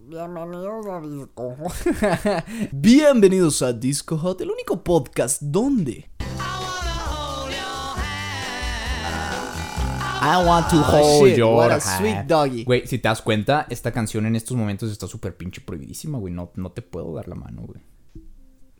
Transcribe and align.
Bienvenidos 0.00 0.86
a 0.86 1.00
Disco. 1.00 1.56
Bienvenidos 2.72 3.62
a 3.62 3.72
Disco 3.72 4.16
Hot, 4.16 4.40
el 4.40 4.50
único 4.52 4.84
podcast 4.84 5.42
donde 5.42 6.08
I 10.20 10.46
want 10.46 10.68
to 10.70 10.76
Oh, 10.76 10.82
hold 10.82 11.28
shit, 11.30 11.36
your 11.38 11.52
what 11.56 11.70
a 11.72 11.80
hand. 11.80 11.98
sweet 11.98 12.16
doggy. 12.28 12.62
Güey, 12.64 12.86
si 12.86 12.98
te 12.98 13.08
das 13.08 13.20
cuenta, 13.22 13.66
esta 13.70 13.90
canción 13.90 14.24
en 14.26 14.36
estos 14.36 14.56
momentos 14.56 14.92
está 14.92 15.08
súper 15.08 15.36
pinche 15.36 15.60
prohibidísima, 15.62 16.16
güey. 16.18 16.32
No, 16.32 16.52
no 16.54 16.70
te 16.70 16.82
puedo 16.82 17.12
dar 17.14 17.26
la 17.26 17.34
mano, 17.34 17.62
güey. 17.62 17.80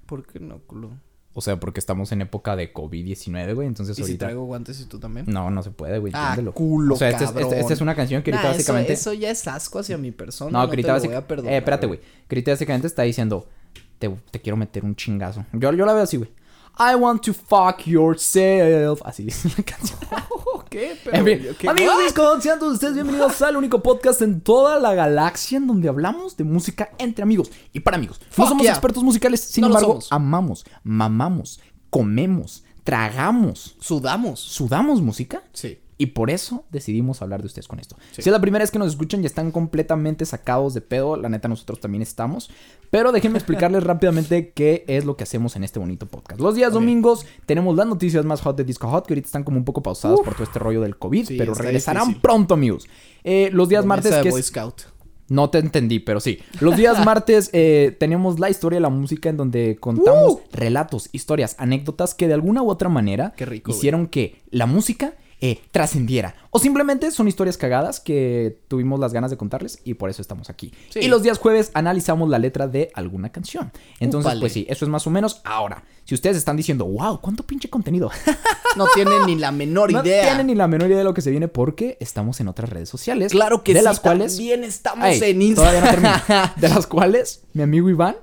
¿Por 0.06 0.24
qué 0.24 0.38
no, 0.38 0.60
culo? 0.68 1.00
O 1.38 1.40
sea, 1.40 1.60
porque 1.60 1.78
estamos 1.78 2.10
en 2.10 2.20
época 2.22 2.56
de 2.56 2.72
COVID-19, 2.72 3.54
güey. 3.54 3.68
Entonces 3.68 3.92
¿Y 3.96 4.02
si 4.02 4.02
ahorita. 4.02 4.26
traigo 4.26 4.44
guantes 4.44 4.80
y 4.80 4.86
tú 4.86 4.98
también? 4.98 5.24
No, 5.28 5.50
no 5.50 5.62
se 5.62 5.70
puede, 5.70 5.98
güey. 6.00 6.12
Ah, 6.16 6.30
entiéndelo. 6.30 6.52
culo, 6.52 6.94
O 6.94 6.98
sea, 6.98 7.10
esta 7.10 7.24
es, 7.60 7.70
es 7.70 7.80
una 7.80 7.94
canción 7.94 8.22
que 8.24 8.32
ahorita 8.32 8.48
eso- 8.48 8.56
básicamente. 8.58 8.92
Eso, 8.94 9.12
ya 9.12 9.30
es 9.30 9.46
asco 9.46 9.78
hacia 9.78 9.96
mi 9.98 10.10
persona. 10.10 10.50
no, 10.50 10.58
No, 10.58 10.64
ahorita 10.64 10.88
lo 10.88 10.94
voy 10.94 11.00
básica- 11.00 11.18
a 11.18 11.26
perdonar. 11.28 11.52
Eh, 11.52 11.56
espérate, 11.58 11.86
güey. 11.86 12.00
Ahorita 12.28 12.50
básicamente 12.50 12.86
está 12.88 13.02
diciendo. 13.02 13.46
Te, 14.00 14.08
te 14.30 14.40
quiero 14.40 14.56
meter 14.56 14.84
un 14.84 14.96
chingazo. 14.96 15.44
Yo, 15.52 15.72
yo 15.72 15.86
la 15.86 15.92
veo 15.92 16.02
así, 16.02 16.16
güey. 16.16 16.30
I 16.80 16.96
want 16.96 17.22
to 17.24 17.32
fuck 17.32 17.86
yourself. 17.86 19.00
Así 19.04 19.24
dice 19.24 19.48
la 19.56 19.62
canción. 19.64 19.98
¿Qué? 20.70 20.98
Pero, 21.02 21.16
En 21.16 21.24
fin, 21.24 21.56
¿qué? 21.58 21.68
amigos 21.68 21.94
¿What? 22.16 22.40
Sean 22.40 22.58
todos 22.58 22.74
ustedes 22.74 22.94
bienvenidos 22.94 23.40
al 23.40 23.56
único 23.56 23.82
podcast 23.82 24.20
en 24.20 24.40
toda 24.40 24.78
la 24.78 24.94
galaxia 24.94 25.56
en 25.56 25.66
donde 25.66 25.88
hablamos 25.88 26.36
de 26.36 26.44
música 26.44 26.90
entre 26.98 27.22
amigos 27.22 27.50
y 27.72 27.80
para 27.80 27.96
amigos. 27.96 28.20
No 28.36 28.46
somos 28.46 28.62
yeah. 28.62 28.72
expertos 28.72 29.02
musicales, 29.02 29.40
sin 29.40 29.62
No 29.62 29.68
embargo, 29.68 29.98
amamos, 30.10 30.66
mamamos, 30.82 31.60
comemos, 31.88 32.64
tragamos, 32.84 33.76
¿Sudamos? 33.80 34.40
sudamos 34.40 35.00
música. 35.00 35.42
Sí. 35.52 35.78
Y 36.00 36.06
por 36.06 36.30
eso 36.30 36.64
decidimos 36.70 37.22
hablar 37.22 37.40
de 37.40 37.46
ustedes 37.46 37.66
con 37.66 37.80
esto. 37.80 37.96
Sí. 38.12 38.22
Si 38.22 38.28
es 38.28 38.32
la 38.32 38.40
primera 38.40 38.62
vez 38.62 38.70
que 38.70 38.78
nos 38.78 38.88
escuchan 38.88 39.20
y 39.22 39.26
están 39.26 39.50
completamente 39.50 40.24
sacados 40.24 40.72
de 40.72 40.80
pedo, 40.80 41.16
la 41.16 41.28
neta 41.28 41.48
nosotros 41.48 41.80
también 41.80 42.02
estamos. 42.02 42.50
Pero 42.90 43.10
déjenme 43.10 43.38
explicarles 43.38 43.82
rápidamente 43.82 44.52
qué 44.52 44.84
es 44.86 45.04
lo 45.04 45.16
que 45.16 45.24
hacemos 45.24 45.56
en 45.56 45.64
este 45.64 45.80
bonito 45.80 46.06
podcast. 46.06 46.40
Los 46.40 46.54
días 46.54 46.72
domingos 46.72 47.26
tenemos 47.46 47.76
las 47.76 47.88
noticias 47.88 48.24
más 48.24 48.40
hot 48.42 48.56
de 48.56 48.62
Disco 48.62 48.88
Hot, 48.88 49.06
que 49.06 49.14
ahorita 49.14 49.26
están 49.26 49.42
como 49.42 49.58
un 49.58 49.64
poco 49.64 49.82
pausadas 49.82 50.20
por 50.20 50.34
todo 50.34 50.44
este 50.44 50.60
rollo 50.60 50.80
del 50.80 50.96
COVID, 50.96 51.26
Sí, 51.26 51.36
pero 51.36 51.52
regresarán 51.54 52.04
difícil. 52.04 52.22
pronto, 52.22 52.54
amigos. 52.54 52.88
Eh, 53.24 53.50
los 53.52 53.68
días 53.68 53.84
Promesa 53.84 54.08
martes, 54.10 54.22
que 54.22 54.30
Boy 54.30 54.40
es... 54.40 54.46
Scout. 54.46 54.82
No 55.28 55.50
te 55.50 55.58
entendí, 55.58 55.98
pero 55.98 56.20
sí. 56.20 56.38
Los 56.60 56.76
días 56.76 57.04
martes 57.04 57.50
eh, 57.52 57.96
tenemos 57.98 58.38
la 58.38 58.50
historia 58.50 58.76
de 58.78 58.82
la 58.82 58.88
música 58.88 59.28
en 59.28 59.36
donde 59.36 59.76
contamos 59.78 60.34
¡Uh! 60.34 60.40
relatos, 60.52 61.10
historias, 61.12 61.54
anécdotas 61.58 62.14
que 62.14 62.28
de 62.28 62.34
alguna 62.34 62.62
u 62.62 62.70
otra 62.70 62.88
manera 62.88 63.34
rico, 63.36 63.72
hicieron 63.72 64.06
que 64.06 64.40
la 64.50 64.66
música 64.66 65.14
eh, 65.40 65.60
trascendiera. 65.70 66.34
O 66.50 66.58
simplemente 66.58 67.10
son 67.10 67.28
historias 67.28 67.56
cagadas 67.56 68.00
que 68.00 68.58
tuvimos 68.68 68.98
las 68.98 69.12
ganas 69.12 69.30
de 69.30 69.36
contarles 69.36 69.80
y 69.84 69.94
por 69.94 70.10
eso 70.10 70.20
estamos 70.22 70.50
aquí. 70.50 70.72
Sí. 70.90 71.00
Y 71.00 71.08
los 71.08 71.22
días 71.22 71.38
jueves 71.38 71.70
analizamos 71.74 72.28
la 72.28 72.38
letra 72.38 72.66
de 72.66 72.90
alguna 72.94 73.30
canción. 73.30 73.70
Entonces, 74.00 74.34
pues 74.40 74.52
sí, 74.52 74.66
eso 74.68 74.84
es 74.84 74.88
más 74.88 75.06
o 75.06 75.10
menos. 75.10 75.40
Ahora, 75.44 75.84
si 76.04 76.14
ustedes 76.14 76.36
están 76.36 76.56
diciendo, 76.56 76.86
wow, 76.86 77.20
¿cuánto 77.20 77.42
pinche 77.44 77.68
contenido? 77.70 78.10
No 78.76 78.86
tienen 78.94 79.26
ni 79.26 79.34
la 79.34 79.50
menor 79.50 79.90
no 79.92 80.02
idea. 80.04 80.22
tienen 80.24 80.46
ni 80.48 80.54
la 80.54 80.68
menor 80.68 80.88
idea 80.88 80.98
de 80.98 81.04
lo 81.04 81.14
que 81.14 81.22
se 81.22 81.30
viene 81.30 81.48
porque 81.48 81.96
estamos 82.00 82.38
en 82.38 82.48
otras 82.48 82.68
redes 82.68 82.88
sociales. 82.88 83.32
Claro 83.32 83.64
que 83.64 83.72
de 83.72 83.80
sí. 83.80 83.84
las 83.84 83.98
cuales 83.98 84.36
También 84.36 84.62
estamos 84.62 85.22
en 85.22 85.42
Instagram. 85.42 86.02
No. 86.02 86.52
De 86.56 86.68
las 86.68 86.86
cuales 86.86 87.42
mi 87.54 87.62
amigo 87.62 87.88
Iván 87.88 88.16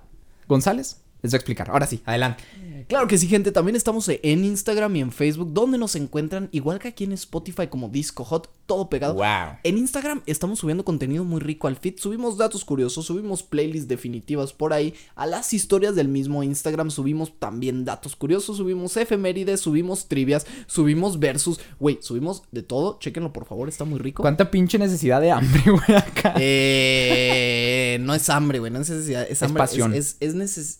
González 0.47 1.01
les 1.23 1.33
va 1.33 1.35
a 1.35 1.39
explicar. 1.39 1.71
Ahora 1.71 1.87
sí, 1.87 2.01
adelante. 2.05 2.43
Claro 2.87 3.07
que 3.07 3.17
sí, 3.17 3.27
gente. 3.27 3.51
También 3.51 3.75
estamos 3.75 4.07
en 4.09 4.45
Instagram 4.45 4.95
y 4.95 5.01
en 5.01 5.11
Facebook, 5.11 5.51
donde 5.53 5.77
nos 5.77 5.95
encuentran, 5.95 6.49
igual 6.51 6.79
que 6.79 6.87
aquí 6.89 7.03
en 7.03 7.13
Spotify, 7.13 7.67
como 7.67 7.89
Disco 7.89 8.23
Hot, 8.23 8.49
todo 8.65 8.89
pegado. 8.89 9.15
Wow. 9.15 9.57
En 9.63 9.77
Instagram 9.77 10.21
estamos 10.25 10.59
subiendo 10.59 10.83
contenido 10.85 11.23
muy 11.23 11.39
rico 11.39 11.67
al 11.67 11.75
feed, 11.75 11.95
subimos 11.97 12.37
datos 12.37 12.65
curiosos, 12.65 13.05
subimos 13.05 13.43
playlists 13.43 13.87
definitivas 13.87 14.53
por 14.53 14.73
ahí, 14.73 14.93
a 15.15 15.25
las 15.25 15.53
historias 15.53 15.95
del 15.95 16.07
mismo 16.07 16.41
Instagram 16.43 16.89
subimos 16.89 17.37
también 17.39 17.85
datos 17.85 18.15
curiosos, 18.15 18.57
subimos 18.57 18.97
efemérides, 18.97 19.59
subimos 19.61 20.07
trivias, 20.07 20.45
subimos 20.67 21.19
versus, 21.19 21.59
güey, 21.79 21.99
subimos 22.01 22.43
de 22.51 22.63
todo, 22.63 22.97
chéquenlo 22.99 23.31
por 23.33 23.45
favor, 23.45 23.69
está 23.69 23.85
muy 23.85 23.99
rico. 23.99 24.23
¿Cuánta 24.23 24.49
pinche 24.49 24.79
necesidad 24.79 25.21
de 25.21 25.31
hambre, 25.31 25.61
güey, 25.65 25.97
acá? 25.97 26.33
Eh, 26.39 27.97
no 28.01 28.13
es 28.15 28.29
hambre, 28.29 28.59
güey, 28.59 28.71
no 28.71 28.79
es 28.79 28.89
necesidad, 28.89 29.25
es 29.29 29.41
hambre, 29.43 29.59
pasión. 29.59 29.93
es, 29.93 30.17
es, 30.19 30.33
es 30.33 30.35
neces- 30.35 30.77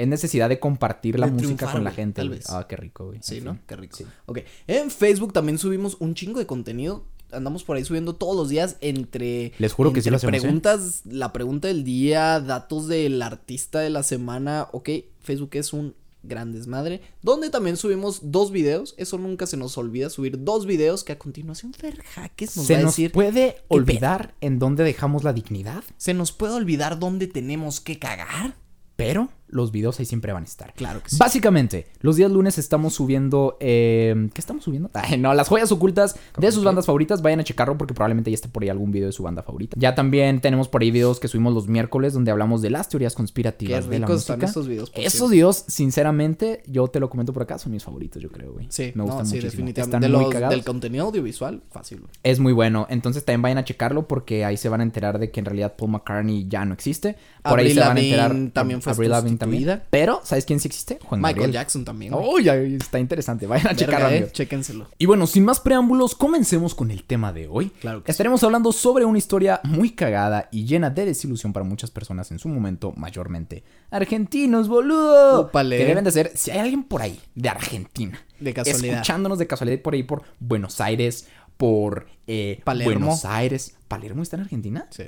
Es 0.00 0.08
necesidad 0.08 0.48
de 0.48 0.58
compartir 0.58 1.18
la 1.18 1.26
De 1.26 1.32
música 1.32 1.70
con 1.70 1.84
la 1.84 1.90
gente. 1.90 2.20
tal 2.22 2.30
vez. 2.30 2.48
Ah, 2.48 2.66
qué 2.68 2.76
rico, 2.76 3.06
güey. 3.08 3.18
Sí, 3.22 3.38
En 3.38 3.44
¿no? 3.44 3.54
fin. 3.54 3.62
Qué 3.66 3.76
rico. 3.76 3.96
Sí. 3.98 4.04
Ok. 4.26 4.38
En 4.66 4.90
Facebook 4.90 5.32
también 5.32 5.58
subimos 5.58 5.96
un 6.00 6.14
chingo 6.14 6.38
de 6.38 6.46
contenido. 6.46 7.04
Andamos 7.32 7.64
por 7.64 7.76
ahí 7.76 7.84
subiendo 7.84 8.14
todos 8.14 8.34
los 8.34 8.48
días 8.48 8.76
entre. 8.80 9.52
Les 9.58 9.72
juro 9.72 9.92
que 9.92 10.00
sí 10.00 10.08
lo 10.10 10.16
hacemos, 10.16 10.34
¿eh? 10.36 10.40
Preguntas, 10.40 11.02
la 11.04 11.32
pregunta 11.32 11.68
del 11.68 11.84
día, 11.84 12.40
datos 12.40 12.88
del 12.88 13.20
artista 13.20 13.80
de 13.80 13.90
la 13.90 14.02
semana. 14.02 14.68
Ok, 14.72 14.88
Facebook 15.20 15.50
es 15.52 15.72
un 15.74 15.94
gran 16.22 16.52
desmadre. 16.52 17.02
Donde 17.22 17.50
también 17.50 17.76
subimos 17.76 18.20
dos 18.32 18.50
videos. 18.52 18.94
Eso 18.96 19.18
nunca 19.18 19.46
se 19.46 19.56
nos 19.58 19.76
olvida, 19.78 20.08
subir 20.10 20.42
dos 20.42 20.64
videos 20.66 21.04
que 21.04 21.12
a 21.12 21.18
continuación 21.18 21.72
Fer 21.74 22.02
Jaques 22.02 22.56
nos 22.56 22.66
¿Se 22.66 22.72
va 22.74 22.80
a 22.80 22.82
nos 22.84 22.92
decir. 22.92 23.12
puede 23.12 23.56
olvidar 23.68 24.34
en 24.40 24.58
dónde 24.58 24.82
dejamos 24.82 25.24
la 25.24 25.32
dignidad? 25.34 25.84
¿Se 25.98 26.14
nos 26.14 26.32
puede 26.32 26.54
olvidar 26.54 26.98
dónde 26.98 27.26
tenemos 27.26 27.80
que 27.80 27.98
cagar? 27.98 28.54
Pero 28.96 29.28
los 29.50 29.72
videos 29.72 29.98
ahí 30.00 30.06
siempre 30.06 30.32
van 30.32 30.42
a 30.42 30.46
estar. 30.46 30.72
Claro 30.74 31.02
que 31.02 31.10
sí. 31.10 31.16
Básicamente, 31.18 31.86
los 32.00 32.16
días 32.16 32.30
lunes 32.30 32.58
estamos 32.58 32.94
subiendo. 32.94 33.56
eh, 33.60 34.28
¿Qué 34.32 34.40
estamos 34.40 34.64
subiendo? 34.64 34.90
Ay, 34.94 35.18
no, 35.18 35.34
las 35.34 35.48
joyas 35.48 35.70
ocultas 35.72 36.16
de 36.38 36.52
sus 36.52 36.64
bandas 36.64 36.86
favoritas. 36.86 37.22
Vayan 37.22 37.40
a 37.40 37.44
checarlo 37.44 37.76
porque 37.78 37.94
probablemente 37.94 38.30
ya 38.30 38.34
esté 38.36 38.48
por 38.48 38.62
ahí 38.62 38.68
algún 38.68 38.90
video 38.90 39.06
de 39.06 39.12
su 39.12 39.22
banda 39.22 39.42
favorita. 39.42 39.76
Ya 39.78 39.94
también 39.94 40.40
tenemos 40.40 40.68
por 40.68 40.82
ahí 40.82 40.90
videos 40.90 41.20
que 41.20 41.28
subimos 41.28 41.52
los 41.54 41.68
miércoles 41.68 42.12
donde 42.14 42.30
hablamos 42.30 42.62
de 42.62 42.70
las 42.70 42.88
teorías 42.88 43.12
Qué 43.12 43.16
conspirativas 43.16 43.88
de 43.88 43.98
la 43.98 44.06
música. 44.06 44.44
estos 44.46 44.66
videos. 44.68 44.92
Esos 44.94 45.30
videos, 45.30 45.64
sinceramente, 45.68 46.62
yo 46.66 46.88
te 46.88 47.00
lo 47.00 47.10
comento 47.10 47.32
por 47.32 47.42
acá, 47.42 47.58
son 47.58 47.72
mis 47.72 47.82
favoritos, 47.84 48.22
yo 48.22 48.30
creo, 48.30 48.52
güey. 48.52 48.66
Sí, 48.70 48.92
me 48.94 49.02
gustan 49.02 49.20
no, 49.20 49.24
sí, 49.26 49.34
muchísimo. 49.36 49.50
definitivamente. 49.50 49.80
Están 49.80 50.00
De 50.00 50.08
muy 50.08 50.24
los- 50.24 50.32
cagados. 50.32 50.54
del 50.54 50.64
contenido 50.64 51.04
audiovisual, 51.06 51.62
fácil. 51.70 52.00
güey. 52.00 52.10
Es 52.22 52.38
muy 52.38 52.52
bueno. 52.52 52.86
Entonces 52.90 53.24
también 53.24 53.42
vayan 53.42 53.58
a 53.58 53.64
checarlo 53.64 54.06
porque 54.06 54.44
ahí 54.44 54.56
se 54.56 54.68
van 54.68 54.80
a 54.80 54.84
enterar 54.84 55.18
de 55.18 55.30
que 55.30 55.40
en 55.40 55.46
realidad 55.46 55.74
Paul 55.76 55.90
McCartney 55.92 56.46
ya 56.48 56.64
no 56.64 56.74
existe. 56.74 57.16
Por 57.42 57.58
ahí 57.58 57.74
se 57.74 57.80
van 57.80 57.96
a 57.96 58.00
enterar. 58.00 58.36
también 58.52 58.80
fue 58.82 58.92
Avril 58.92 59.12
Sustituida. 59.46 59.84
Pero, 59.90 60.20
¿sabes 60.24 60.44
quién 60.44 60.60
sí 60.60 60.68
existe? 60.68 60.98
Juan 61.04 61.20
Michael 61.20 61.34
Gabriel. 61.36 61.52
Jackson 61.52 61.84
también. 61.84 62.12
güey. 62.12 62.26
Uy, 62.28 62.48
ay, 62.48 62.74
está 62.76 62.98
interesante. 62.98 63.46
Vayan 63.46 63.68
a 63.68 63.76
checarlo, 63.76 64.08
eh. 64.08 64.28
Chéquenselo. 64.32 64.88
Y 64.98 65.06
bueno, 65.06 65.26
sin 65.26 65.44
más 65.44 65.60
preámbulos, 65.60 66.14
comencemos 66.14 66.74
con 66.74 66.90
el 66.90 67.04
tema 67.04 67.32
de 67.32 67.48
hoy. 67.48 67.70
Claro 67.80 68.02
que 68.02 68.10
sí. 68.10 68.12
Estaremos 68.12 68.42
hablando 68.44 68.72
sobre 68.72 69.04
una 69.04 69.18
historia 69.18 69.60
muy 69.64 69.90
cagada 69.90 70.48
y 70.52 70.64
llena 70.64 70.90
de 70.90 71.04
desilusión 71.06 71.52
para 71.52 71.64
muchas 71.64 71.90
personas 71.90 72.30
en 72.30 72.38
su 72.38 72.48
momento, 72.48 72.92
mayormente 72.96 73.64
argentinos, 73.90 74.68
boludo. 74.68 75.42
Úpale. 75.42 75.78
Que 75.78 75.84
deben 75.84 76.04
de 76.04 76.10
ser, 76.12 76.32
si 76.36 76.50
hay 76.50 76.58
alguien 76.60 76.84
por 76.84 77.02
ahí 77.02 77.18
de 77.34 77.48
Argentina, 77.48 78.20
De 78.38 78.54
casualidad. 78.54 78.94
escuchándonos 78.96 79.38
de 79.38 79.46
casualidad 79.46 79.80
por 79.82 79.94
ahí 79.94 80.02
por 80.02 80.22
Buenos 80.38 80.80
Aires, 80.80 81.28
por 81.56 82.06
eh, 82.26 82.60
Palermo. 82.64 83.06
Buenos 83.06 83.24
Aires. 83.24 83.76
¿Palermo 83.88 84.22
está 84.22 84.36
en 84.36 84.42
Argentina? 84.42 84.86
Sí. 84.90 85.04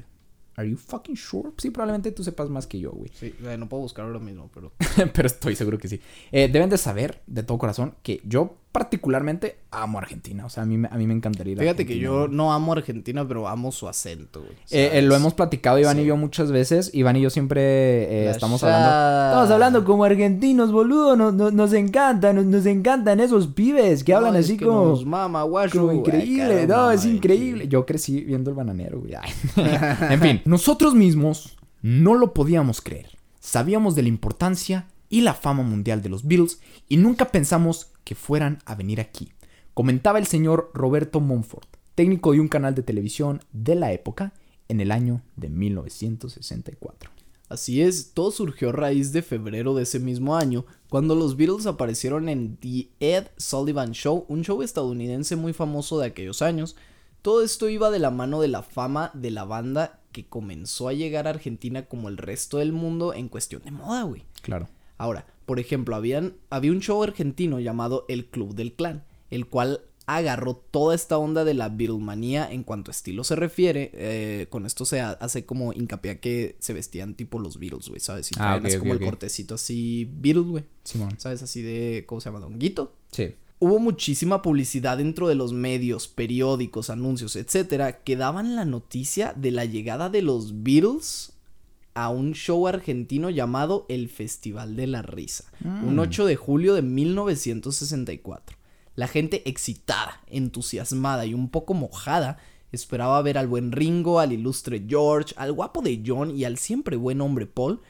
¿Are 0.57 0.69
you 0.69 0.77
fucking 0.77 1.17
sure? 1.17 1.51
Sí, 1.57 1.71
probablemente 1.71 2.13
tú 2.13 2.23
sepas 2.23 2.51
más 2.51 2.67
que 2.67 2.79
yo, 2.79 2.91
güey. 2.93 3.11
Sí, 3.15 3.35
eh, 3.45 3.57
no 3.57 3.69
puedo 3.69 3.83
buscar 3.83 4.05
ahora 4.05 4.19
mismo, 4.19 4.51
pero. 4.53 4.73
Pero 5.15 5.27
estoy 5.27 5.57
seguro 5.57 5.79
que 5.79 5.89
sí. 5.89 6.01
Eh, 6.31 6.49
deben 6.49 6.69
de 6.69 6.79
saber 6.79 7.23
de 7.27 7.43
todo 7.43 7.59
corazón 7.59 7.95
que 8.03 8.21
yo 8.25 8.57
particularmente 8.73 9.59
amo 9.71 9.99
Argentina. 9.99 10.47
O 10.47 10.49
sea, 10.51 10.63
a 10.63 10.67
mí, 10.67 10.79
me- 10.79 10.89
a 10.91 10.97
mí 10.97 11.07
me 11.07 11.13
encantaría 11.15 11.53
ir 11.53 11.59
a 11.59 11.63
Fíjate 11.63 11.85
que 11.87 11.99
yo 11.99 12.27
no 12.29 12.53
amo 12.53 12.73
Argentina, 12.73 13.27
pero 13.29 13.47
amo 13.47 13.71
su 13.71 13.87
acento, 13.87 14.41
güey. 14.41 14.53
Eh, 14.71 14.91
eh, 14.95 15.03
lo 15.03 15.15
hemos 15.15 15.35
platicado 15.35 15.79
Iván 15.79 15.97
Sí. 15.99 16.03
y 16.03 16.07
yo 16.07 16.17
muchas 16.17 16.51
veces. 16.51 16.91
Iván 16.95 17.17
y 17.17 17.21
yo 17.21 17.31
siempre 17.31 17.63
eh, 17.63 18.31
estamos 18.31 18.63
hablando. 18.65 18.89
Estamos 19.29 19.51
hablando 19.51 19.85
como 19.85 20.05
argentinos, 20.05 20.73
boludo. 20.73 21.17
Nos, 21.17 21.35
nos, 21.35 21.53
nos 21.53 21.73
encanta, 21.75 22.33
nos, 22.33 22.47
nos 22.47 22.65
encantan 22.67 23.21
esos 23.21 23.47
pibes 23.49 24.03
que 24.05 24.15
hablan 24.15 24.33
No, 24.33 24.39
así 24.41 24.57
que 24.57 24.65
como, 24.65 24.87
nos 24.87 25.05
mama, 25.05 25.43
guacho. 25.43 25.79
como 25.79 25.91
Ay, 25.93 25.99
increíble. 25.99 26.49
caramba, 26.67 26.77
No, 26.77 26.91
es 26.93 27.05
increíble. 27.05 27.69
Yo 27.69 27.85
crecí 27.87 28.23
viendo 28.23 28.51
el 28.51 28.57
bananero, 28.57 29.01
güey. 29.01 29.13
En 30.11 30.21
fin, 30.21 30.41
nosotros 30.45 30.95
mismos 30.95 31.57
no 31.83 32.15
lo 32.15 32.33
podíamos 32.33 32.81
creer. 32.81 33.11
Sabíamos 33.41 33.95
de 33.95 34.03
la 34.03 34.09
importancia 34.09 34.87
y 35.11 35.21
la 35.21 35.35
fama 35.35 35.63
mundial 35.63 36.01
de 36.01 36.09
los 36.09 36.27
Beatles 36.27 36.61
y 36.89 36.97
nunca 36.97 37.27
pensamos 37.27 37.92
que 38.05 38.15
fueran 38.15 38.59
a 38.65 38.75
venir 38.75 39.01
aquí. 39.01 39.33
Comentaba 39.75 40.19
el 40.19 40.27
señor 40.27 40.71
Roberto 40.75 41.21
Monfort, 41.21 41.77
técnico 41.95 42.33
de 42.33 42.41
un 42.41 42.49
canal 42.49 42.75
de 42.75 42.83
televisión 42.83 43.41
de 43.53 43.75
la 43.75 43.93
época 43.93 44.33
en 44.69 44.81
el 44.81 44.91
año 44.91 45.23
de 45.37 45.49
1964. 45.49 47.11
Así 47.49 47.83
es, 47.83 48.13
todo 48.15 48.31
surgió 48.31 48.71
a 48.71 48.73
raíz 48.73 49.13
de 49.13 49.21
febrero 49.21 49.75
de 49.75 49.83
ese 49.83 49.99
mismo 49.99 50.37
año, 50.37 50.65
cuando 50.89 51.15
los 51.15 51.37
Beatles 51.37 51.67
aparecieron 51.67 52.31
en 52.31 52.57
The 52.57 52.89
Ed 53.01 53.27
Sullivan 53.37 53.93
Show, 53.93 54.25
un 54.29 54.43
show 54.43 54.63
estadounidense 54.63 55.37
muy 55.37 55.53
famoso 55.53 55.99
de 55.99 56.07
aquellos 56.07 56.41
años. 56.41 56.77
Todo 57.21 57.43
esto 57.43 57.69
iba 57.69 57.91
de 57.91 57.99
la 57.99 58.11
mano 58.11 58.41
de 58.41 58.49
la 58.49 58.63
fama 58.63 59.11
de 59.13 59.31
la 59.31 59.45
banda 59.45 60.01
que 60.13 60.27
comenzó 60.27 60.89
a 60.89 60.95
llegar 60.95 61.27
a 61.27 61.31
Argentina 61.31 61.85
como 61.85 62.09
el 62.09 62.17
resto 62.17 62.57
del 62.57 62.73
mundo 62.73 63.13
en 63.13 63.29
cuestión 63.29 63.63
de 63.63 63.71
moda, 63.71 64.03
güey. 64.05 64.25
Claro. 64.41 64.69
Ahora, 64.99 65.27
por 65.47 65.59
ejemplo, 65.59 65.97
habían, 65.97 66.35
había 66.51 66.73
un 66.73 66.81
show 66.81 67.03
argentino 67.03 67.61
llamado 67.61 68.05
El 68.09 68.27
Club 68.27 68.55
del 68.55 68.73
Clan, 68.75 69.05
el 69.31 69.47
cual 69.47 69.81
agarró 70.07 70.57
toda 70.57 70.95
esta 70.97 71.17
onda 71.17 71.45
de 71.45 71.55
la 71.55 71.69
Beatlemanía 71.69 72.51
en 72.51 72.65
cuanto 72.65 72.91
a 72.91 72.93
estilo 72.93 73.23
se 73.25 73.37
refiere. 73.37 73.91
eh, 73.95 74.47
con 74.51 74.67
esto 74.67 74.85
se 74.85 75.01
ha- 75.01 75.13
hace 75.13 75.47
como 75.47 75.73
hincapié 75.73 76.11
a 76.11 76.21
que 76.21 76.57
se 76.59 76.73
vestían 76.73 77.15
tipo 77.15 77.39
los 77.39 77.59
Beatles, 77.59 77.89
güey, 77.89 78.01
¿sabes? 78.01 78.31
Y 78.33 78.35
Ah, 78.37 78.59
traen 78.59 78.61
ok, 78.61 78.67
así 78.67 78.77
ok, 78.77 78.81
como 78.81 78.95
el 78.95 79.01
cortecito 79.01 79.55
así 79.55 80.09
Beatles, 80.13 80.47
güey. 80.47 80.65
Simón. 80.85 81.15
¿Sabes? 81.19 81.43
Así 81.43 81.63
de, 81.63 82.05
¿cómo 82.07 82.21
se 82.21 82.29
llama? 82.31 82.41
Donguito. 82.41 82.95
Sí. 83.13 83.35
Hubo 83.61 83.79
muchísima 83.79 84.43
publicidad 84.43 84.99
dentro 84.99 85.29
de 85.29 85.37
los 85.37 85.53
medios, 85.53 86.09
periódicos, 86.09 86.91
anuncios, 86.91 87.37
etcétera, 87.37 88.03
que 88.03 88.17
daban 88.17 88.57
la 88.57 88.65
noticia 88.65 89.33
de 89.37 89.53
la 89.53 89.65
llegada 89.67 90.11
de 90.11 90.23
los 90.23 90.65
Beatles 90.65 91.32
a 91.95 92.09
un 92.11 92.33
show 92.33 92.67
argentino 92.69 93.31
llamado 93.31 93.87
el 93.89 94.09
Festival 94.09 94.77
de 94.77 94.87
la 94.87 95.03
Risa, 95.03 95.45
un 95.65 95.97
Mm. 95.97 95.99
8 95.99 96.27
de 96.27 96.37
julio 96.37 96.75
de 96.75 96.83
1964. 96.83 98.57
La 98.95 99.09
gente 99.09 99.43
excitada, 99.49 100.21
entusiasmada 100.27 101.25
y 101.27 101.35
un 101.35 101.49
poco 101.49 101.75
mojada 101.75 102.39
esperaba 102.73 103.21
ver 103.23 103.39
al 103.39 103.49
buen 103.49 103.73
Ringo, 103.73 104.21
al 104.21 104.33
ilustre 104.33 104.85
George, 104.89 105.35
al 105.37 105.53
guapo 105.53 105.83
de 105.83 106.03
John 106.07 106.35
y 106.37 106.45
al 106.45 106.59
siempre 106.59 106.97
buen 106.97 107.21
hombre 107.21 107.47
Paul, 107.47 107.81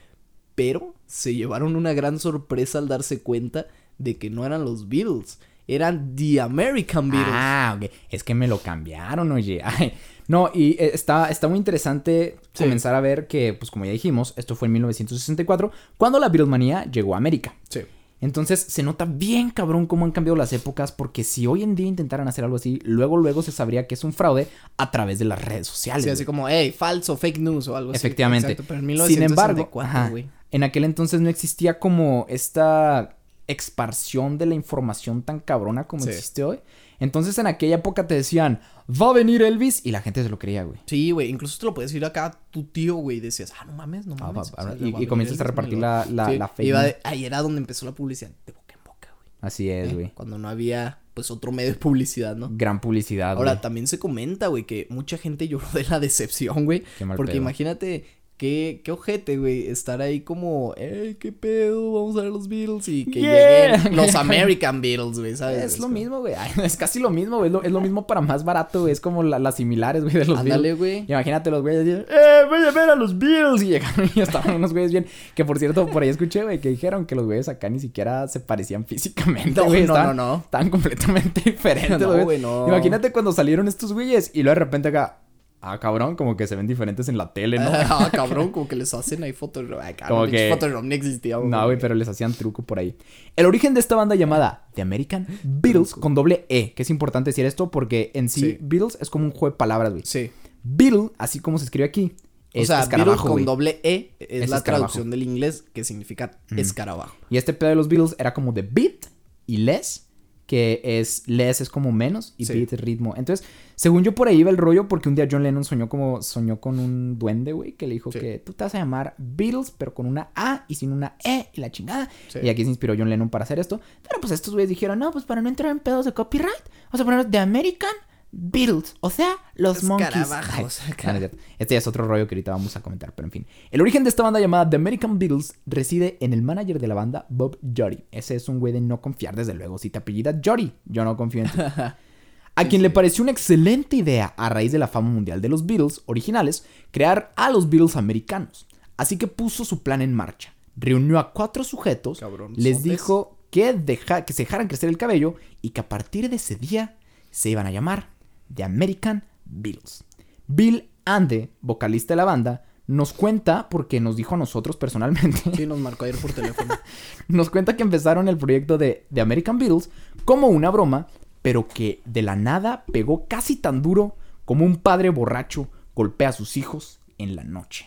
pero 0.55 0.93
se 1.05 1.35
llevaron 1.35 1.75
una 1.75 1.93
gran 1.93 2.19
sorpresa 2.19 2.79
al 2.79 2.87
darse 2.87 3.21
cuenta 3.21 3.67
de 3.97 4.17
que 4.17 4.29
no 4.29 4.45
eran 4.45 4.65
los 4.65 4.89
Beatles, 4.89 5.39
eran 5.67 6.15
The 6.15 6.41
American 6.41 7.09
Beatles. 7.09 7.33
Ah, 7.33 7.77
ok. 7.77 7.89
Es 8.09 8.23
que 8.23 8.33
me 8.35 8.47
lo 8.47 8.59
cambiaron, 8.59 9.31
oye. 9.31 9.61
Ay, 9.63 9.93
no, 10.27 10.49
y 10.53 10.71
eh, 10.79 10.91
está, 10.93 11.29
está 11.29 11.47
muy 11.47 11.57
interesante 11.57 12.37
Sí. 12.53 12.63
comenzar 12.63 12.93
a 12.95 13.01
ver 13.01 13.27
que, 13.27 13.53
pues 13.53 13.71
como 13.71 13.85
ya 13.85 13.91
dijimos, 13.91 14.33
esto 14.37 14.55
fue 14.55 14.67
en 14.67 14.73
1964, 14.73 15.71
cuando 15.97 16.19
la 16.19 16.29
Beatlemanía 16.29 16.85
llegó 16.91 17.15
a 17.15 17.17
América. 17.17 17.55
Sí. 17.69 17.81
Entonces 18.21 18.61
se 18.61 18.83
nota 18.83 19.03
bien 19.03 19.49
cabrón 19.49 19.85
cómo 19.85 20.05
han 20.05 20.11
cambiado 20.11 20.37
las 20.37 20.53
épocas, 20.53 20.93
porque 20.93 21.25
si 21.25 21.45
hoy 21.45 21.61
en 21.61 21.75
día 21.75 21.87
intentaran 21.87 22.25
hacer 22.29 22.45
algo 22.45 22.55
así, 22.55 22.79
luego 22.85 23.17
luego 23.17 23.41
se 23.41 23.51
sabría 23.51 23.85
que 23.85 23.95
es 23.95 24.03
un 24.05 24.13
fraude 24.13 24.47
a 24.77 24.91
través 24.91 25.19
de 25.19 25.25
las 25.25 25.43
redes 25.43 25.67
sociales. 25.67 26.05
Sí, 26.05 26.09
así 26.09 26.23
como, 26.23 26.47
hey, 26.47 26.71
falso, 26.71 27.17
fake 27.17 27.39
news 27.39 27.67
o 27.67 27.75
algo 27.75 27.91
así. 27.91 27.97
Efectivamente. 27.97 28.55
Pero 28.55 28.79
en 28.79 28.85
Sin 29.07 29.23
embargo, 29.23 29.67
1964, 29.67 29.81
ajá, 29.81 30.09
güey. 30.09 30.29
en 30.51 30.63
aquel 30.63 30.85
entonces 30.85 31.19
no 31.19 31.27
existía 31.27 31.79
como 31.79 32.25
esta 32.29 33.17
expansión 33.47 34.37
de 34.37 34.45
la 34.45 34.55
información 34.55 35.23
tan 35.23 35.39
cabrona 35.39 35.85
como 35.87 36.03
Sí. 36.03 36.09
existe 36.09 36.43
hoy. 36.43 36.59
Entonces 36.99 37.37
en 37.37 37.47
aquella 37.47 37.75
época 37.75 38.07
te 38.07 38.15
decían, 38.15 38.61
va 38.89 39.09
a 39.09 39.13
venir 39.13 39.41
Elvis 39.41 39.85
y 39.85 39.91
la 39.91 40.01
gente 40.01 40.23
se 40.23 40.29
lo 40.29 40.39
creía, 40.39 40.63
güey. 40.63 40.79
Sí, 40.85 41.11
güey, 41.11 41.29
incluso 41.29 41.57
te 41.59 41.65
lo 41.65 41.73
puedes 41.73 41.91
decir 41.91 42.05
acá 42.05 42.25
a 42.27 42.31
tu 42.51 42.63
tío, 42.63 42.95
güey, 42.95 43.17
y 43.17 43.19
decías, 43.19 43.51
ah, 43.59 43.65
no 43.65 43.73
mames, 43.73 44.05
no 44.05 44.15
Ah, 44.21 44.31
mames. 44.31 44.51
va- 44.57 44.63
va- 44.75 45.01
y- 45.01 45.07
comienzas 45.07 45.39
a 45.41 45.43
repartir 45.43 45.77
la- 45.79 46.05
la- 46.09 46.27
Sí, 46.55 46.71
de- 46.71 46.97
ahí 47.03 47.25
era 47.25 47.41
donde 47.41 47.59
empezó 47.59 47.85
la 47.85 47.91
publicidad, 47.93 48.31
de 48.45 48.53
boca 48.53 48.73
en 48.73 48.83
boca, 48.85 49.09
güey. 49.13 49.27
Así 49.41 49.69
es, 49.69 49.91
¿eh? 49.91 49.93
güey. 49.93 50.11
Cuando 50.13 50.37
no 50.37 50.47
había, 50.47 50.99
pues, 51.13 51.29
otro 51.31 51.51
medio 51.51 51.71
de 51.71 51.75
publicidad, 51.77 52.35
¿no? 52.37 52.49
Gran 52.53 52.79
publicidad, 52.79 53.31
Ahora, 53.31 53.51
güey. 53.53 53.61
también 53.61 53.87
se 53.87 53.99
comenta, 53.99 54.47
güey, 54.47 54.63
que 54.65 54.87
mucha 54.89 55.17
gente 55.17 55.47
lloró 55.49 55.65
de 55.73 55.83
la 55.85 55.99
decepción, 55.99 56.63
güey. 56.63 56.83
Qué 56.97 57.03
mal 57.05 57.17
Porque 57.17 57.33
pedo. 57.33 57.41
imagínate 57.41 58.05
qué, 58.43 58.81
qué 58.83 58.91
ojete, 58.91 59.37
güey, 59.37 59.67
estar 59.69 60.01
ahí 60.01 60.19
como, 60.19 60.73
hey, 60.75 61.15
qué 61.17 61.31
pedo, 61.31 61.93
vamos 61.93 62.17
a 62.17 62.23
ver 62.23 62.29
los 62.31 62.49
Beatles 62.49 62.89
y 62.89 63.05
que 63.05 63.21
Yeah. 63.21 63.77
lleguen 63.77 63.95
los 63.95 64.15
American 64.15 64.81
Beatles, 64.81 65.17
güey, 65.17 65.33
¿sabes? 65.37 65.63
Es 65.63 65.77
lo 65.79 65.83
como- 65.85 65.93
mismo, 65.93 66.19
güey. 66.19 66.33
Es 66.61 66.75
casi 66.75 66.99
lo 66.99 67.09
mismo, 67.09 67.37
güey. 67.37 67.47
Es 67.47 67.53
lo, 67.53 67.63
es 67.63 67.71
lo 67.71 67.79
mismo 67.79 68.05
para 68.05 68.19
más 68.19 68.43
barato, 68.43 68.81
güey. 68.81 68.91
Es 68.91 68.99
como 68.99 69.23
la- 69.23 69.39
las 69.39 69.55
similares, 69.55 70.03
güey, 70.03 70.15
de 70.15 70.25
los 70.25 70.37
Ándale, 70.39 70.73
Beatles. 70.73 70.77
güey. 70.77 71.05
Imagínate 71.07 71.51
los 71.51 71.61
güeyes 71.61 71.87
¡eh, 71.87 72.05
voy 72.49 72.59
a 72.67 72.71
ver 72.71 72.89
a 72.89 72.95
los 72.95 73.17
Beatles! 73.17 73.61
Y 73.63 73.67
llegaron 73.67 74.09
y 74.13 74.19
estaban 74.19 74.55
unos 74.57 74.73
güeyes 74.73 74.91
bien. 74.91 75.05
Que 75.35 75.45
por 75.45 75.57
cierto, 75.57 75.87
por 75.87 76.03
ahí 76.03 76.09
escuché, 76.09 76.43
güey, 76.43 76.59
que 76.59 76.67
dijeron 76.67 77.05
que 77.05 77.15
los 77.15 77.23
güeyes 77.23 77.47
acá 77.47 77.69
ni 77.69 77.79
siquiera 77.79 78.27
se 78.27 78.41
parecían 78.41 78.85
físicamente, 78.85 79.51
No, 79.61 79.67
güey. 79.67 79.85
no, 79.85 79.93
estaban, 79.95 80.17
no, 80.17 80.27
no. 80.35 80.41
Estaban 80.43 80.69
completamente 80.69 81.39
diferentes, 81.45 81.97
No, 81.97 82.07
güey. 82.11 82.23
güey, 82.25 82.39
no. 82.39 82.67
Imagínate 82.67 83.13
cuando 83.13 83.31
salieron 83.31 83.69
estos 83.69 83.93
güeyes 83.93 84.31
y 84.33 84.43
luego 84.43 84.55
de 84.55 84.65
repente 84.65 84.89
acá, 84.89 85.19
ah, 85.63 85.79
cabrón, 85.79 86.15
como 86.15 86.35
que 86.37 86.45
se 86.47 86.55
ven 86.55 86.67
diferentes 86.67 87.07
en 87.09 87.17
la 87.17 87.33
tele, 87.33 87.57
¿no? 87.57 87.69
Ah, 87.73 88.09
cabrón, 88.13 88.51
como 88.51 88.67
que 88.67 88.75
les 88.75 88.93
hacen 88.93 89.23
ahí 89.23 89.33
Photoshop. 89.33 89.79
Como 90.07 90.27
que- 90.27 90.49
Photoshop 90.49 90.83
ni 90.83 90.95
existía, 90.95 91.37
No, 91.37 91.65
güey, 91.65 91.77
pero 91.79 91.95
les 91.95 92.07
hacían 92.07 92.33
truco 92.33 92.61
por 92.63 92.79
ahí. 92.79 92.95
El 93.35 93.45
origen 93.45 93.73
de 93.73 93.79
esta 93.79 93.95
banda 93.95 94.15
llamada 94.15 94.67
The 94.75 94.81
American 94.81 95.27
Beatles 95.43 95.93
con 95.95 96.13
doble 96.15 96.45
E, 96.49 96.73
que 96.73 96.83
es 96.83 96.89
importante 96.89 97.29
decir 97.29 97.45
esto 97.45 97.71
porque 97.71 98.11
en 98.13 98.29
sí, 98.29 98.41
Sí. 98.41 98.57
Beatles 98.61 98.97
es 99.01 99.09
como 99.09 99.25
un 99.25 99.31
juego 99.31 99.51
de 99.51 99.57
palabras, 99.57 99.91
güey. 99.91 100.03
Sí. 100.05 100.31
Beatle, 100.63 101.09
así 101.17 101.39
como 101.39 101.57
se 101.57 101.65
escribe 101.65 101.85
aquí, 101.87 102.13
O 102.55 102.59
es 102.61 102.67
sea, 102.67 102.77
Beatles 102.77 102.83
escarabajo, 102.83 103.23
con 103.23 103.31
güey. 103.33 103.45
doble 103.45 103.79
E 103.83 104.15
es, 104.19 104.43
Es 104.43 104.49
la 104.49 104.57
escarabajo. 104.57 104.63
traducción 104.63 105.09
del 105.09 105.23
inglés 105.23 105.63
que 105.73 105.83
significa 105.83 106.39
escarabajo. 106.55 107.15
Y 107.29 107.37
este 107.37 107.53
pedo 107.53 107.69
de 107.69 107.75
los 107.75 107.87
Beatles 107.87 108.15
era 108.19 108.33
como 108.33 108.51
de 108.51 108.61
beat 108.61 109.07
y 109.47 109.57
less, 109.57 110.07
que 110.53 110.81
es 110.83 111.27
less 111.27 111.61
es 111.61 111.69
como 111.69 111.91
menos 111.91 112.35
y 112.37 112.45
Sí. 112.45 112.53
beat 112.53 112.73
es 112.73 112.79
ritmo. 112.79 113.15
Entonces, 113.17 113.43
según 113.73 114.03
yo 114.03 114.13
por 114.13 114.27
ahí 114.27 114.37
iba 114.37 114.51
el 114.51 114.57
rollo 114.57 114.87
porque 114.87 115.09
un 115.09 115.15
día 115.15 115.27
John 115.29 115.41
Lennon 115.41 115.63
soñó 115.63 115.89
como 115.89 116.21
soñó 116.21 116.59
con 116.61 116.77
un 116.77 117.17
duende, 117.17 117.53
güey, 117.53 117.71
que 117.71 117.87
le 117.87 117.95
dijo 117.95 118.11
Sí. 118.11 118.19
que 118.19 118.37
tú 118.37 118.53
te 118.53 118.63
vas 118.63 118.75
a 118.75 118.77
llamar 118.77 119.15
Beatles 119.17 119.71
pero 119.75 119.95
con 119.95 120.05
una 120.05 120.29
A 120.35 120.65
y 120.67 120.75
sin 120.75 120.91
una 120.91 121.15
E 121.25 121.47
y 121.53 121.59
la 121.61 121.71
chingada. 121.71 122.07
Sí. 122.27 122.37
Y 122.43 122.49
aquí 122.49 122.63
se 122.63 122.69
inspiró 122.69 122.93
John 122.95 123.09
Lennon 123.09 123.29
para 123.29 123.45
hacer 123.45 123.57
esto. 123.57 123.81
Pero 124.07 124.21
pues 124.21 124.31
estos 124.31 124.53
güeyes 124.53 124.69
dijeron, 124.69 124.99
"No, 124.99 125.09
pues 125.11 125.25
para 125.25 125.41
no 125.41 125.49
entrar 125.49 125.71
en 125.71 125.79
pedos 125.79 126.05
de 126.05 126.13
copyright, 126.13 126.63
vamos 126.91 127.01
a 127.01 127.05
poner 127.05 127.31
The 127.31 127.39
American 127.39 127.89
Beatles, 128.35 128.95
o 128.99 129.09
sea, 129.11 129.35
los 129.53 129.83
Monkeys. 129.83 130.09
Escarabajos, 130.15 130.81
Ay, 131.05 131.19
no. 131.21 131.29
Este 131.59 131.75
ya 131.75 131.77
es 131.77 131.85
otro 131.87 132.07
rollo 132.07 132.27
que 132.27 132.33
ahorita 132.33 132.51
vamos 132.51 132.75
a 132.75 132.81
comentar, 132.81 133.13
pero 133.13 133.27
en 133.27 133.31
fin. 133.31 133.45
El 133.69 133.79
origen 133.81 134.03
de 134.03 134.09
esta 134.09 134.23
banda 134.23 134.39
llamada 134.39 134.67
The 134.69 134.75
American 134.77 135.19
Beatles 135.19 135.53
reside 135.67 136.17
en 136.19 136.33
el 136.33 136.41
manager 136.41 136.79
de 136.79 136.87
la 136.87 136.95
banda, 136.95 137.27
Bob 137.29 137.59
Jory. 137.77 138.05
Ese 138.11 138.35
es 138.35 138.49
un 138.49 138.59
güey 138.59 138.73
de 138.73 138.81
no 138.81 139.01
confiar, 139.01 139.35
desde 139.35 139.53
luego. 139.53 139.77
Si 139.77 139.89
te 139.91 139.99
apellida 139.99 140.39
Jory, 140.43 140.73
yo 140.85 141.05
no 141.05 141.15
confío 141.15 141.43
en 141.43 141.49
ti. 141.51 141.57
A 142.55 142.65
quien 142.65 142.81
le 142.83 142.91
pareció 142.91 143.23
una 143.23 143.31
excelente 143.31 143.95
idea, 143.95 144.33
a 144.37 144.47
raíz 144.49 144.71
de 144.71 144.77
la 144.77 144.87
fama 144.87 145.09
mundial 145.09 145.41
de 145.41 145.49
los 145.49 145.65
Beatles 145.65 146.01
originales, 146.05 146.65
crear 146.91 147.31
a 147.35 147.49
los 147.49 147.67
Beatles 147.69 147.95
americanos. 147.95 148.67
Así 148.95 149.17
que 149.17 149.25
puso 149.25 149.65
su 149.65 149.81
plan 149.81 150.03
en 150.03 150.13
marcha. 150.13 150.53
Reunió 150.75 151.17
a 151.17 151.33
cuatro 151.33 151.63
sujetos, 151.63 152.19
les 152.55 152.83
dijo 152.83 153.37
que, 153.49 153.73
deja- 153.73 154.23
que 154.25 154.33
se 154.33 154.43
dejaran 154.43 154.67
crecer 154.67 154.89
el 154.89 154.99
cabello 154.99 155.33
y 155.63 155.69
que 155.71 155.81
a 155.81 155.89
partir 155.89 156.29
de 156.29 156.35
ese 156.35 156.55
día 156.55 156.97
se 157.31 157.49
iban 157.49 157.65
a 157.65 157.71
llamar 157.71 158.09
The 158.53 158.63
American 158.63 159.23
Beatles. 159.45 160.03
Bill 160.47 160.89
Ande, 161.05 161.49
vocalista 161.61 162.13
de 162.13 162.17
la 162.17 162.25
banda, 162.25 162.65
nos 162.87 163.13
cuenta, 163.13 163.69
porque 163.69 163.99
nos 163.99 164.15
dijo 164.15 164.35
a 164.35 164.37
nosotros 164.37 164.75
personalmente, 164.77 165.41
Sí, 165.55 165.65
nos 165.65 165.79
marcó 165.79 166.05
ayer 166.05 166.17
por 166.17 166.33
teléfono. 166.33 166.73
nos 167.27 167.49
cuenta 167.49 167.75
que 167.75 167.83
empezaron 167.83 168.27
el 168.27 168.37
proyecto 168.37 168.77
de 168.77 169.05
The 169.13 169.21
American 169.21 169.57
Beatles 169.57 169.89
como 170.25 170.47
una 170.47 170.69
broma, 170.69 171.07
pero 171.41 171.67
que 171.67 172.01
de 172.05 172.21
la 172.21 172.35
nada 172.35 172.85
pegó 172.91 173.25
casi 173.27 173.55
tan 173.55 173.81
duro 173.81 174.15
como 174.45 174.65
un 174.65 174.77
padre 174.77 175.09
borracho 175.09 175.67
golpea 175.95 176.29
a 176.29 176.33
sus 176.33 176.57
hijos 176.57 176.99
en 177.17 177.35
la 177.35 177.43
noche. 177.43 177.85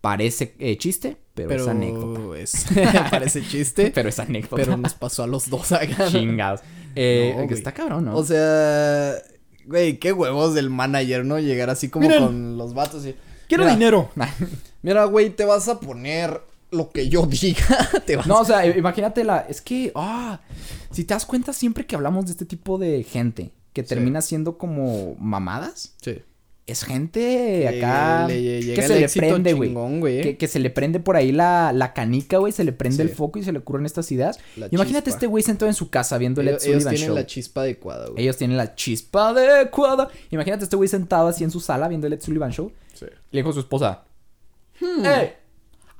Parece 0.00 0.54
eh, 0.58 0.76
chiste, 0.78 1.16
pero, 1.34 1.48
Pero 1.50 1.62
es 1.62 1.68
anécdota. 1.68 2.38
es- 2.38 2.66
parece 3.10 3.42
chiste, 3.42 3.82
pero, 3.84 3.94
Pero 3.94 4.08
es 4.08 4.18
anécdota. 4.18 4.76
nos 4.76 4.94
pasó 4.94 5.22
a 5.22 5.26
los 5.28 5.48
dos 5.48 5.70
acá. 5.72 6.08
Chingados. 6.08 6.60
Eh, 6.96 7.30
No, 7.34 7.40
que 7.42 7.46
güey. 7.46 7.58
está 7.58 7.72
cabrón, 7.72 8.04
¿no? 8.06 8.16
O 8.16 8.24
sea, 8.24 9.14
güey, 9.72 9.98
qué 9.98 10.12
huevos 10.12 10.54
del 10.54 10.68
manager, 10.70 11.24
¿no? 11.24 11.38
Llegar 11.38 11.70
así 11.70 11.88
como 11.88 12.06
Miren. 12.06 12.26
con 12.26 12.58
los 12.58 12.74
vatos 12.74 13.06
y... 13.06 13.14
quiero 13.48 13.64
mira, 13.64 13.74
dinero. 13.74 14.10
Mira, 14.82 15.04
güey, 15.06 15.30
te 15.30 15.44
vas 15.44 15.68
a 15.68 15.80
poner 15.80 16.40
lo 16.70 16.90
que 16.90 17.08
yo 17.08 17.26
diga. 17.26 17.88
te 18.06 18.16
vas 18.16 18.26
No, 18.26 18.40
o 18.40 18.44
sea, 18.44 18.66
imagínate 18.66 19.24
la. 19.24 19.38
Es 19.48 19.60
que, 19.62 19.92
ah, 19.94 20.40
si 20.90 21.04
te 21.04 21.14
das 21.14 21.24
cuenta, 21.24 21.52
siempre 21.52 21.86
que 21.86 21.96
hablamos 21.96 22.26
de 22.26 22.32
este 22.32 22.44
tipo 22.44 22.78
de 22.78 23.02
gente 23.02 23.52
que 23.72 23.82
Sí. 23.82 23.88
termina 23.88 24.20
siendo 24.20 24.58
como 24.58 25.14
mamadas, 25.18 25.94
Sí. 26.02 26.20
Es 26.66 26.84
gente 26.84 27.66
acá 27.68 28.26
Le- 28.28 28.40
le 28.40 28.62
llega 28.62 28.82
que 28.82 28.88
se 28.88 29.00
le 29.00 29.08
prende, 29.08 29.52
güey. 29.52 30.18
¿eh? 30.18 30.22
Que, 30.22 30.36
que 30.36 30.46
se 30.48 30.58
le 30.60 30.70
prende 30.70 31.00
por 31.00 31.16
ahí 31.16 31.32
la, 31.32 31.72
la 31.74 31.92
canica, 31.92 32.38
güey, 32.38 32.52
se 32.52 32.62
le 32.64 32.72
prende 32.72 33.02
el 33.02 33.08
foco 33.10 33.38
y 33.40 33.42
se 33.42 33.50
le 33.52 33.58
ocurren 33.58 33.84
estas 33.84 34.10
ideas. 34.12 34.38
La 34.56 34.68
Imagínate 34.70 35.06
chispa. 35.06 35.16
este 35.16 35.26
güey 35.26 35.42
sentado 35.42 35.68
en 35.68 35.74
su 35.74 35.90
casa 35.90 36.18
viendo 36.18 36.40
el 36.40 36.48
Ed 36.48 36.52
Ellos, 36.54 36.64
ellos 36.66 36.74
Sullivan 36.82 36.94
tienen 36.94 37.08
Show. 37.08 37.16
la 37.16 37.26
chispa 37.26 37.60
adecuada, 37.62 38.06
güey. 38.10 38.22
Ellos 38.22 38.36
tienen 38.36 38.56
la 38.56 38.74
chispa 38.76 39.28
adecuada. 39.30 40.08
Imagínate 40.30 40.64
este 40.64 40.76
güey 40.76 40.88
sentado 40.88 41.26
así 41.28 41.42
en 41.44 41.50
su 41.50 41.58
sala 41.60 41.88
viendo 41.88 42.06
el 42.06 42.12
Ed 42.12 42.20
Sullivan 42.20 42.52
Show. 42.52 42.72
Sí. 42.94 43.06
Le 43.32 43.40
dijo 43.40 43.50
a 43.50 43.52
su 43.54 43.60
esposa, 43.60 44.04
hey, 44.80 45.32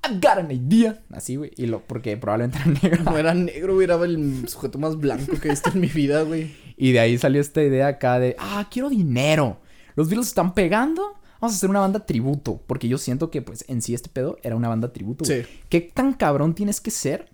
I've 0.05 0.21
got 0.21 0.39
an 0.39 0.51
idea. 0.51 1.01
Así, 1.11 1.37
güey. 1.37 1.51
Y 1.57 1.67
lo, 1.67 1.81
porque 1.81 2.17
probablemente 2.17 2.59
era 2.59 2.67
negro. 2.83 3.05
No 3.05 3.19
era 3.19 3.35
negro, 3.35 3.75
güey, 3.75 3.85
era 3.85 3.97
el 4.05 4.49
sujeto 4.49 4.79
más 4.79 4.97
blanco 4.97 5.39
que 5.41 5.49
he 5.49 5.51
visto 5.51 5.71
en 5.75 5.81
mi 5.81 5.89
vida, 5.89 6.23
güey. 6.23 6.55
Y 6.77 6.93
de 6.93 7.01
ahí 7.01 7.19
salió 7.19 7.41
esta 7.41 7.63
idea 7.63 7.87
acá 7.89 8.19
de, 8.19 8.35
ah, 8.39 8.67
quiero 8.71 8.89
dinero. 8.91 9.59
Los 9.95 10.09
Beatles 10.09 10.29
están 10.29 10.55
pegando. 10.55 11.15
Vamos 11.41 11.55
a 11.55 11.57
hacer 11.57 11.71
una 11.71 11.81
banda 11.81 12.07
tributo. 12.07 12.63
Porque 12.67 12.89
yo 12.89 12.99
siento 12.99 13.31
que, 13.31 13.43
pues, 13.43 13.65
en 13.69 13.83
sí 13.83 13.95
este 13.95 14.09
pedo 14.09 14.39
era 14.43 14.57
una 14.57 14.69
banda 14.69 14.93
tributo. 14.93 15.25
Sí. 15.25 15.43
¿Qué 15.69 15.81
tan 15.81 16.13
cabrón 16.15 16.55
tienes 16.55 16.81
que 16.81 16.91
ser 16.91 17.31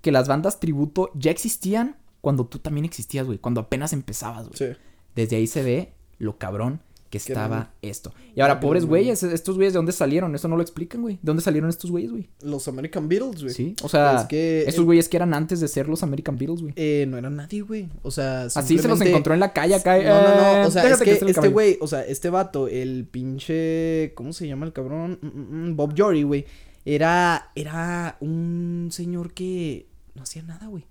que 0.00 0.12
las 0.12 0.28
bandas 0.28 0.60
tributo 0.60 1.10
ya 1.14 1.30
existían 1.30 1.96
cuando 2.20 2.46
tú 2.46 2.58
también 2.58 2.84
existías, 2.84 3.26
güey? 3.26 3.38
Cuando 3.38 3.60
apenas 3.60 3.92
empezabas, 3.92 4.48
güey. 4.48 4.56
Sí. 4.56 4.78
Desde 5.14 5.36
ahí 5.36 5.46
se 5.46 5.62
ve 5.62 5.94
lo 6.18 6.38
cabrón 6.38 6.80
que 7.10 7.18
estaba 7.18 7.56
eran- 7.56 7.68
esto. 7.82 8.14
Y 8.36 8.40
ahora, 8.40 8.60
pobres 8.60 8.86
güeyes, 8.86 9.22
estos 9.24 9.56
güeyes, 9.56 9.72
¿de 9.72 9.78
dónde 9.78 9.90
salieron? 9.92 10.32
Eso 10.34 10.46
no 10.46 10.56
lo 10.56 10.62
explican, 10.62 11.02
güey. 11.02 11.14
¿De 11.16 11.20
dónde 11.22 11.42
salieron 11.42 11.68
estos 11.68 11.90
güeyes, 11.90 12.10
güey? 12.12 12.28
Los 12.42 12.68
American 12.68 13.08
Beatles, 13.08 13.42
güey. 13.42 13.52
Sí, 13.52 13.74
o 13.82 13.88
sea, 13.88 14.20
Es 14.20 14.26
que 14.28 14.62
esos 14.68 14.84
güeyes 14.84 15.08
que 15.08 15.16
eran 15.16 15.34
antes 15.34 15.58
de 15.60 15.66
ser 15.68 15.88
los 15.88 16.02
American 16.04 16.38
Beatles, 16.38 16.62
güey. 16.62 16.72
Eh, 16.76 17.06
no 17.08 17.18
era 17.18 17.28
nadie, 17.28 17.62
güey. 17.62 17.88
O 18.02 18.10
sea, 18.12 18.42
Así 18.44 18.52
se 18.52 18.60
los 18.60 18.68
simplemente- 18.82 19.10
encontró 19.10 19.34
en 19.34 19.40
la 19.40 19.52
calle 19.52 19.74
acá. 19.74 19.98
No, 19.98 20.04
no, 20.22 20.34
no. 20.36 20.56
eh, 20.62 20.66
O 20.66 20.70
sea, 20.70 20.88
es 20.88 21.00
que 21.02 21.12
este 21.12 21.48
güey, 21.48 21.76
o 21.80 21.86
sea, 21.88 22.02
este 22.06 22.30
vato, 22.30 22.68
el 22.68 23.06
pinche. 23.10 24.12
¿Cómo 24.14 24.32
se 24.32 24.46
llama 24.46 24.66
el 24.66 24.72
cabrón? 24.72 25.18
Mm, 25.20 25.26
mm, 25.26 25.70
mm, 25.70 25.76
Bob 25.76 25.94
Jory, 25.96 26.22
güey. 26.22 26.46
Era. 26.84 27.50
Era 27.54 28.16
un 28.20 28.88
señor 28.92 29.32
que 29.34 29.86
no 30.14 30.22
hacía 30.22 30.42
nada, 30.42 30.66
güey. 30.68 30.84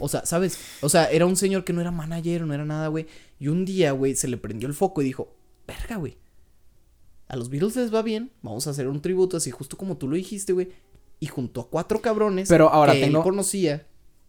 O 0.00 0.08
sea, 0.08 0.26
¿sabes? 0.26 0.58
O 0.80 0.88
sea, 0.88 1.04
era 1.10 1.26
un 1.26 1.36
señor 1.36 1.64
que 1.64 1.72
no 1.72 1.80
era 1.80 1.90
manager, 1.92 2.42
no 2.42 2.54
era 2.54 2.64
nada, 2.64 2.88
güey. 2.88 3.06
Y 3.38 3.48
un 3.48 3.64
día, 3.64 3.92
güey, 3.92 4.16
se 4.16 4.26
le 4.28 4.36
prendió 4.36 4.66
el 4.68 4.74
foco 4.74 5.00
y 5.00 5.04
dijo: 5.04 5.32
Verga, 5.66 5.96
güey. 5.96 6.16
A 7.28 7.36
los 7.36 7.48
Beatles 7.50 7.76
les 7.76 7.92
va 7.94 8.02
bien. 8.02 8.30
Vamos 8.42 8.66
a 8.66 8.70
hacer 8.70 8.86
un 8.88 9.00
tributo 9.00 9.36
así, 9.36 9.50
justo 9.50 9.76
como 9.76 9.96
tú 9.96 10.08
lo 10.08 10.16
dijiste, 10.16 10.52
güey. 10.52 10.68
Y 11.20 11.26
juntó 11.26 11.62
a 11.62 11.68
cuatro 11.70 12.00
cabrones. 12.00 12.48
Pero 12.48 12.68
ahora 12.68 12.92
que 12.92 13.00
tengo- 13.00 13.18
él 13.18 13.22
conocía. 13.24 13.86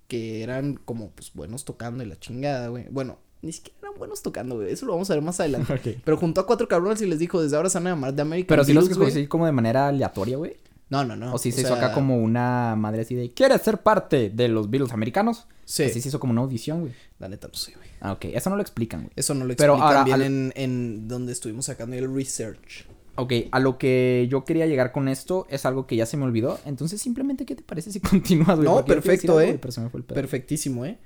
Que 0.08 0.44
eran 0.44 0.75
como, 0.75 1.10
pues, 1.12 1.34
buenos 1.34 1.65
tocando 1.65 2.04
y 2.04 2.08
la 2.08 2.20
chingada, 2.20 2.68
güey. 2.68 2.86
Bueno, 2.92 3.18
ni 3.42 3.51
siquiera 3.51 3.80
eran 3.82 3.96
buenos 3.98 4.22
tocando, 4.22 4.56
güey. 4.58 4.72
Eso 4.72 4.86
lo 4.86 4.94
vamos 4.94 5.10
a 5.10 5.15
ver 5.15 5.24
más 5.24 5.39
adelante. 5.39 6.00
Pero 6.06 6.18
juntó 6.18 6.42
a 6.42 6.46
cuatro 6.46 6.68
cabrones 6.68 7.01
y 7.01 7.08
les 7.08 7.18
dijo, 7.20 7.42
desde 7.42 7.56
ahora 7.58 7.70
se 7.72 7.80
van 7.80 7.88
a 7.88 7.89
llamar 7.92 8.15
The 8.15 8.22
American 8.22 8.48
Pero 8.48 8.63
si 8.63 8.74
los 8.74 8.86
güey". 8.88 8.98
conocí 9.00 9.27
como 9.27 9.46
de 9.48 9.51
manera 9.51 9.88
aleatoria, 9.88 10.38
güey. 10.38 10.58
No, 10.89 11.04
no, 11.04 11.15
no. 11.15 11.34
o 11.34 11.38
si 11.39 11.51
se 11.51 11.62
hizo 11.62 11.74
acá 11.74 11.94
como 11.94 12.18
una 12.20 12.75
madre 12.77 13.01
así 13.01 13.15
de, 13.15 13.32
¿quieres 13.34 13.62
ser 13.63 13.80
parte 13.80 14.30
de 14.30 14.48
los 14.48 14.70
Beatles 14.70 14.94
americanos? 14.94 15.48
Sí. 15.65 15.84
Así 15.84 16.00
se 16.00 16.10
hizo 16.10 16.20
como 16.20 16.32
una 16.32 16.42
audición, 16.42 16.82
güey. 16.82 16.94
La 17.18 17.27
neta 17.27 17.48
no 17.48 17.56
sé, 17.56 17.74
güey. 17.75 17.89
Ah, 18.01 18.12
ok. 18.12 18.25
Eso 18.25 18.51
no 18.51 18.56
lo 18.56 18.62
explican, 18.62 19.01
güey. 19.01 19.12
Eso 19.15 19.34
no 19.34 19.46
lo 19.46 19.56
Pero 19.56 19.74
explican 19.74 19.98
ahora, 19.98 20.04
bien 20.04 20.15
al- 20.15 20.22
en, 20.22 20.54
en 20.56 21.08
donde 21.08 21.32
estuvimos 21.34 21.65
sacando 21.65 21.96
el 21.96 22.13
research. 22.13 22.86
Ok, 23.15 23.34
a 23.51 23.60
lo 23.60 23.77
que 23.77 24.27
yo 24.30 24.44
quería 24.46 24.68
llegar 24.68 24.92
con 24.92 25.08
esto 25.08 25.48
es 25.50 25.65
algo 25.65 25.88
que 25.88 25.96
ya 25.96 26.06
se 26.06 26.18
me 26.18 26.25
olvidó. 26.25 26.60
Entonces, 26.65 27.01
simplemente, 27.01 27.46
¿qué 27.46 27.56
te 27.56 27.63
parece 27.63 27.92
si 27.92 28.00
continúas, 28.01 28.58
güey? 28.58 28.68
No, 28.70 28.75
Porque 28.75 28.94
perfecto, 28.94 29.39
eh. 29.42 29.58
pero. 29.60 30.04
Perfectísimo, 30.06 30.86
¿eh? 30.86 31.00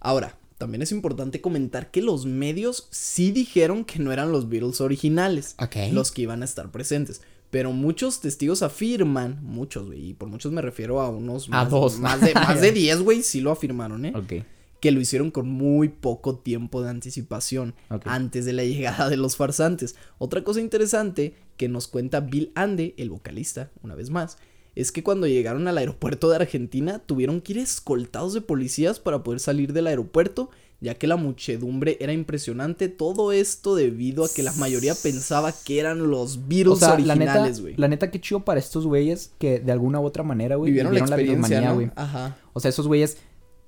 Ahora, 0.00 0.38
también 0.58 0.82
es 0.82 0.90
importante 0.90 1.40
comentar 1.40 1.90
que 1.90 2.02
los 2.02 2.26
medios 2.26 2.88
sí 2.90 3.30
dijeron 3.30 3.84
que 3.84 3.98
no 3.98 4.10
eran 4.10 4.32
los 4.32 4.48
Beatles 4.48 4.80
originales. 4.80 5.54
Ok. 5.58 5.76
Los 5.92 6.10
que 6.10 6.22
iban 6.22 6.42
a 6.42 6.46
estar 6.46 6.70
presentes. 6.70 7.20
Pero 7.50 7.72
muchos 7.72 8.20
testigos 8.20 8.62
afirman, 8.62 9.38
muchos, 9.42 9.86
güey, 9.86 10.10
y 10.10 10.14
por 10.14 10.28
muchos 10.28 10.52
me 10.52 10.62
refiero 10.62 11.00
a 11.00 11.08
unos 11.10 11.48
A 11.48 11.64
más, 11.64 11.70
dos. 11.70 11.98
más 11.98 12.20
de 12.20 12.32
más 12.34 12.60
de 12.60 12.70
10, 12.72 13.00
güey, 13.02 13.22
sí 13.22 13.40
lo 13.40 13.50
afirmaron, 13.50 14.04
¿eh? 14.04 14.12
Ok. 14.14 14.44
que 14.80 14.92
lo 14.92 15.00
hicieron 15.00 15.30
con 15.30 15.48
muy 15.48 15.88
poco 15.88 16.36
tiempo 16.38 16.80
de 16.82 16.90
anticipación 16.90 17.74
antes 18.04 18.44
de 18.44 18.52
la 18.52 18.64
llegada 18.70 19.08
de 19.10 19.16
los 19.16 19.36
farsantes. 19.36 19.96
Otra 20.18 20.42
cosa 20.44 20.60
interesante 20.60 21.34
que 21.56 21.68
nos 21.68 21.88
cuenta 21.88 22.20
Bill 22.20 22.52
Ande, 22.54 22.94
el 22.96 23.10
vocalista, 23.10 23.70
una 23.82 23.94
vez 23.94 24.08
más, 24.10 24.38
es 24.76 24.92
que 24.92 25.02
cuando 25.02 25.26
llegaron 25.26 25.66
al 25.68 25.76
aeropuerto 25.76 26.30
de 26.30 26.36
Argentina 26.36 27.00
tuvieron 27.00 27.40
que 27.40 27.54
ir 27.54 27.58
escoltados 27.58 28.32
de 28.32 28.40
policías 28.40 29.00
para 29.00 29.22
poder 29.24 29.40
salir 29.40 29.72
del 29.72 29.88
aeropuerto, 29.88 30.50
ya 30.80 30.94
que 30.94 31.06
la 31.06 31.16
muchedumbre 31.16 31.96
era 32.00 32.12
impresionante. 32.12 32.88
Todo 32.88 33.32
esto 33.32 33.74
debido 33.74 34.24
a 34.24 34.28
que 34.34 34.42
la 34.42 34.52
mayoría 34.54 34.94
pensaba 34.94 35.52
que 35.52 35.78
eran 35.78 36.10
los 36.10 36.48
Beatles 36.48 36.68
O 36.68 36.76
sea, 36.76 36.92
originales, 36.94 37.60
güey. 37.60 37.74
la 37.76 37.88
neta, 37.88 38.10
qué 38.10 38.20
chido 38.20 38.44
para 38.44 38.58
estos 38.60 38.86
güeyes 38.86 39.32
que 39.38 39.60
de 39.60 39.72
alguna 39.72 40.00
u 40.00 40.04
otra 40.04 40.22
manera, 40.22 40.56
güey, 40.56 40.70
Vivieron 40.70 40.94
la 40.94 41.00
experiencia, 41.00 41.72
güey. 41.72 41.90
Ajá. 41.96 42.36
O 42.54 42.60
sea, 42.60 42.68
esos 42.70 42.86
güeyes, 42.86 43.18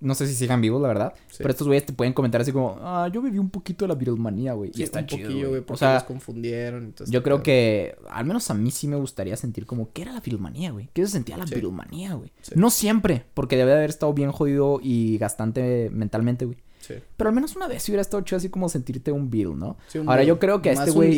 no 0.01 0.15
sé 0.17 0.27
si 0.27 0.35
sigan 0.35 0.61
vivos, 0.61 0.81
la 0.83 0.89
verdad. 0.89 1.13
Sí. 1.29 1.37
Pero 1.39 1.51
estos 1.51 1.67
güeyes 1.69 1.87
te 1.87 1.93
pueden 1.93 2.13
comentar 2.15 2.41
así 2.41 2.51
como, 2.51 2.77
ah, 2.81 3.09
yo 3.13 3.21
viví 3.23 3.39
un 3.39 3.51
poquito 3.51 3.85
de 3.85 3.89
la 3.91 3.95
Beatlemanía, 3.95 4.55
güey. 4.55 4.73
Sí, 4.73 4.81
y 4.81 4.83
está 4.85 5.01
un 5.01 5.07
chido, 5.07 5.29
poquillo, 5.29 5.49
güey. 5.51 5.61
porque 5.61 5.75
O 5.75 5.77
sea, 5.77 5.95
los 5.95 6.05
confundieron. 6.05 6.89
y 6.89 6.93
todo 6.93 7.09
yo 7.11 7.23
creo 7.23 7.43
que, 7.43 7.95
al 8.11 8.25
menos 8.25 8.51
a 8.51 8.55
mí 8.55 8.71
sí 8.71 8.89
me 8.89 8.97
gustaría 8.97 9.37
sentir 9.37 9.67
como, 9.67 9.93
¿qué 9.93 10.03
era 10.03 10.13
la 10.13 10.21
Beatlemanía, 10.21 10.71
güey? 10.73 10.89
¿Qué 10.93 11.05
se 11.07 11.13
sentía 11.13 11.37
la 11.37 11.47
Sí. 11.47 11.55
Beatlemanía, 11.55 12.15
güey? 12.15 12.33
No 12.57 12.71
siempre, 12.71 13.25
porque 13.35 13.57
debe 13.57 13.71
de 13.73 13.77
haber 13.77 13.91
estado 13.91 14.13
bien 14.15 14.33
jodido 14.33 14.81
y 14.83 15.19
gastante 15.19 15.91
mentalmente, 15.93 16.47
güey. 16.47 16.57
Sí. 16.83 16.95
Pero 17.17 17.29
al 17.31 17.35
menos 17.35 17.57
una 17.57 17.67
vez 17.69 17.89
hubiera 17.89 18.03
estado 18.03 18.23
chido 18.25 18.37
así 18.37 18.49
como 18.51 18.69
sentirte 18.69 19.11
un 19.13 19.31
Beatle, 19.31 19.55
¿no? 19.57 19.79
Sí, 19.89 19.99
un 19.99 20.09
Ahora 20.09 20.19
buen- 20.21 20.29
yo 20.29 20.39
creo 20.39 20.61
que 20.61 20.69
a 20.71 20.73
este 20.75 20.91
güey... 20.91 21.11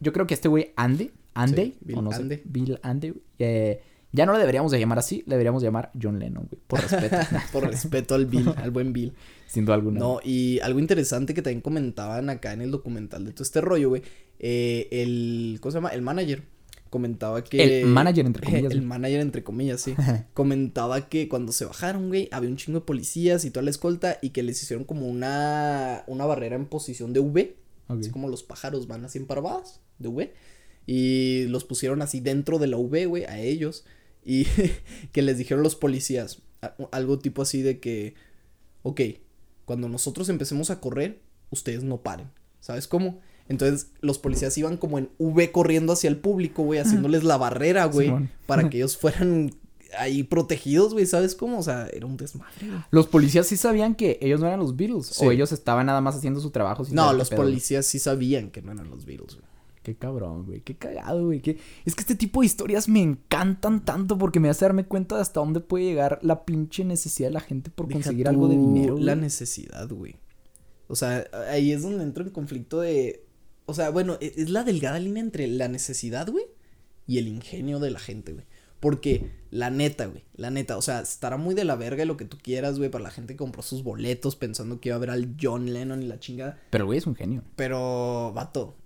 Yo 0.00 0.12
creo 0.12 0.26
que 0.26 0.34
este 0.34 0.48
güey 0.48 0.72
Andy, 0.76 1.10
Andy, 1.34 1.62
Sí, 1.62 1.78
Bill 1.80 1.98
o 1.98 2.02
no 2.02 2.10
sé. 2.12 2.42
Bill 2.44 2.78
Andy, 2.82 3.12
eh, 3.38 3.80
ya 4.12 4.26
no 4.26 4.32
le 4.32 4.38
deberíamos 4.38 4.70
de 4.72 4.78
llamar 4.78 4.98
así, 4.98 5.22
le 5.26 5.34
deberíamos 5.34 5.62
llamar 5.62 5.90
John 6.00 6.18
Lennon, 6.18 6.46
güey, 6.50 6.60
por 6.66 6.80
respeto, 6.80 7.16
Por 7.52 7.66
respeto 7.66 8.14
al 8.14 8.26
Bill, 8.26 8.48
al 8.56 8.70
buen 8.70 8.92
Bill. 8.92 9.12
sin 9.46 9.64
duda 9.64 9.74
alguna. 9.74 9.98
No, 10.00 10.20
y 10.24 10.58
algo 10.60 10.78
interesante 10.78 11.34
que 11.34 11.42
también 11.42 11.60
comentaban 11.60 12.30
acá 12.30 12.52
en 12.52 12.60
el 12.62 12.70
documental 12.70 13.24
de 13.24 13.32
todo 13.32 13.42
este 13.42 13.60
rollo, 13.60 13.88
güey. 13.90 14.02
eh, 14.38 14.88
el. 14.90 15.58
¿Cómo 15.60 15.70
se 15.72 15.76
llama? 15.78 15.88
El 15.90 16.02
manager. 16.02 16.42
Comentaba 16.94 17.42
que. 17.42 17.80
El 17.80 17.86
manager, 17.86 18.24
entre 18.24 18.44
comillas, 18.46 18.70
El 18.70 18.78
güey. 18.78 18.86
manager, 18.86 19.20
entre 19.20 19.42
comillas, 19.42 19.80
sí. 19.80 19.96
comentaba 20.32 21.08
que 21.08 21.28
cuando 21.28 21.50
se 21.50 21.64
bajaron, 21.64 22.06
güey, 22.06 22.28
había 22.30 22.48
un 22.48 22.56
chingo 22.56 22.78
de 22.78 22.86
policías 22.86 23.44
y 23.44 23.50
toda 23.50 23.64
la 23.64 23.70
escolta 23.70 24.18
y 24.22 24.30
que 24.30 24.44
les 24.44 24.62
hicieron 24.62 24.84
como 24.84 25.08
una. 25.08 26.04
Una 26.06 26.24
barrera 26.24 26.54
en 26.54 26.66
posición 26.66 27.12
de 27.12 27.18
V. 27.18 27.56
Así 27.88 28.10
como 28.10 28.28
los 28.28 28.44
pájaros 28.44 28.86
van 28.86 29.04
así 29.04 29.18
en 29.18 29.26
parvadas 29.26 29.80
de 29.98 30.06
V. 30.06 30.34
Y 30.86 31.46
los 31.48 31.64
pusieron 31.64 32.00
así 32.00 32.20
dentro 32.20 32.60
de 32.60 32.68
la 32.68 32.76
V, 32.76 33.06
güey, 33.06 33.24
a 33.24 33.40
ellos. 33.40 33.84
Y 34.24 34.46
que 35.10 35.22
les 35.22 35.36
dijeron 35.36 35.64
los 35.64 35.74
policías 35.74 36.42
algo 36.92 37.18
tipo 37.18 37.42
así 37.42 37.60
de 37.60 37.80
que, 37.80 38.14
ok, 38.84 39.00
cuando 39.64 39.88
nosotros 39.88 40.28
empecemos 40.28 40.70
a 40.70 40.80
correr, 40.80 41.18
ustedes 41.50 41.82
no 41.82 42.02
paren. 42.04 42.30
¿Sabes 42.60 42.86
cómo? 42.86 43.20
Entonces 43.48 43.88
los 44.00 44.18
policías 44.18 44.56
iban 44.56 44.76
como 44.78 44.98
en 44.98 45.10
V 45.18 45.52
corriendo 45.52 45.92
hacia 45.92 46.08
el 46.08 46.16
público, 46.16 46.62
güey, 46.62 46.80
haciéndoles 46.80 47.24
la 47.24 47.36
barrera, 47.36 47.84
güey, 47.86 48.06
Simón. 48.06 48.30
para 48.46 48.68
que 48.70 48.78
ellos 48.78 48.96
fueran 48.96 49.50
ahí 49.98 50.22
protegidos, 50.24 50.92
güey, 50.92 51.06
¿sabes 51.06 51.34
cómo? 51.34 51.58
O 51.58 51.62
sea, 51.62 51.86
era 51.92 52.06
un 52.06 52.16
desmadre. 52.16 52.66
güey. 52.68 52.80
Los 52.90 53.06
policías 53.06 53.46
sí 53.46 53.56
sabían 53.56 53.94
que 53.94 54.18
ellos 54.22 54.40
no 54.40 54.46
eran 54.46 54.58
los 54.60 54.76
Beatles, 54.76 55.06
Sí. 55.06 55.24
o 55.24 55.30
ellos 55.30 55.52
estaban 55.52 55.86
nada 55.86 56.00
más 56.00 56.16
haciendo 56.16 56.40
su 56.40 56.50
trabajo. 56.50 56.84
sin 56.84 56.94
No, 56.94 57.12
los 57.12 57.28
pedo, 57.28 57.38
güey. 57.42 57.50
policías 57.50 57.86
sí 57.86 57.98
sabían 57.98 58.50
que 58.50 58.62
no 58.62 58.72
eran 58.72 58.90
los 58.90 59.04
Beatles, 59.04 59.34
güey. 59.36 59.46
Qué 59.84 59.94
cabrón, 59.94 60.46
güey, 60.46 60.62
qué 60.62 60.74
cagado, 60.76 61.26
güey. 61.26 61.40
qué- 61.42 61.58
Es 61.84 61.94
que 61.94 62.00
este 62.00 62.14
tipo 62.14 62.40
de 62.40 62.46
historias 62.46 62.88
me 62.88 63.02
encantan 63.02 63.84
tanto 63.84 64.16
porque 64.16 64.40
me 64.40 64.48
hace 64.48 64.64
darme 64.64 64.86
cuenta 64.86 65.16
de 65.16 65.20
hasta 65.20 65.40
dónde 65.40 65.60
puede 65.60 65.84
llegar 65.84 66.18
la 66.22 66.46
pinche 66.46 66.84
necesidad 66.86 67.28
de 67.28 67.34
la 67.34 67.40
gente 67.40 67.70
por 67.70 67.86
Deja 67.88 67.98
conseguir 68.00 68.26
algo 68.26 68.48
de 68.48 68.56
dinero. 68.56 68.96
La 68.98 69.12
güey. 69.12 69.24
necesidad, 69.24 69.86
güey. 69.90 70.16
O 70.88 70.96
sea, 70.96 71.26
ahí 71.50 71.70
es 71.72 71.82
donde 71.82 72.02
entro 72.02 72.24
en 72.24 72.30
conflicto 72.30 72.80
de. 72.80 73.22
O 73.66 73.74
sea, 73.74 73.90
bueno, 73.90 74.18
e- 74.20 74.34
es 74.36 74.50
la 74.50 74.64
delgada 74.64 74.98
línea 74.98 75.22
entre 75.22 75.46
la 75.46 75.68
necesidad, 75.68 76.28
güey, 76.30 76.44
y 77.06 77.18
el 77.18 77.28
ingenio 77.28 77.78
de 77.80 77.90
la 77.90 77.98
gente, 77.98 78.32
güey. 78.32 78.44
Porque, 78.80 79.30
la 79.50 79.70
neta, 79.70 80.04
güey, 80.06 80.24
la 80.36 80.50
neta, 80.50 80.76
o 80.76 80.82
sea, 80.82 81.00
estará 81.00 81.38
muy 81.38 81.54
de 81.54 81.64
la 81.64 81.74
verga 81.74 82.04
lo 82.04 82.18
que 82.18 82.26
tú 82.26 82.36
quieras, 82.42 82.76
güey, 82.78 82.90
para 82.90 83.04
la 83.04 83.10
gente 83.10 83.32
que 83.32 83.38
compró 83.38 83.62
sus 83.62 83.82
boletos 83.82 84.36
pensando 84.36 84.78
que 84.78 84.90
iba 84.90 84.96
a 84.96 84.98
ver 84.98 85.08
al 85.10 85.34
John 85.40 85.72
Lennon 85.72 86.02
y 86.02 86.06
la 86.06 86.20
chingada. 86.20 86.58
Pero, 86.68 86.84
güey, 86.84 86.98
es 86.98 87.06
un 87.06 87.14
genio. 87.14 87.42
Pero, 87.56 88.32
vato, 88.34 88.76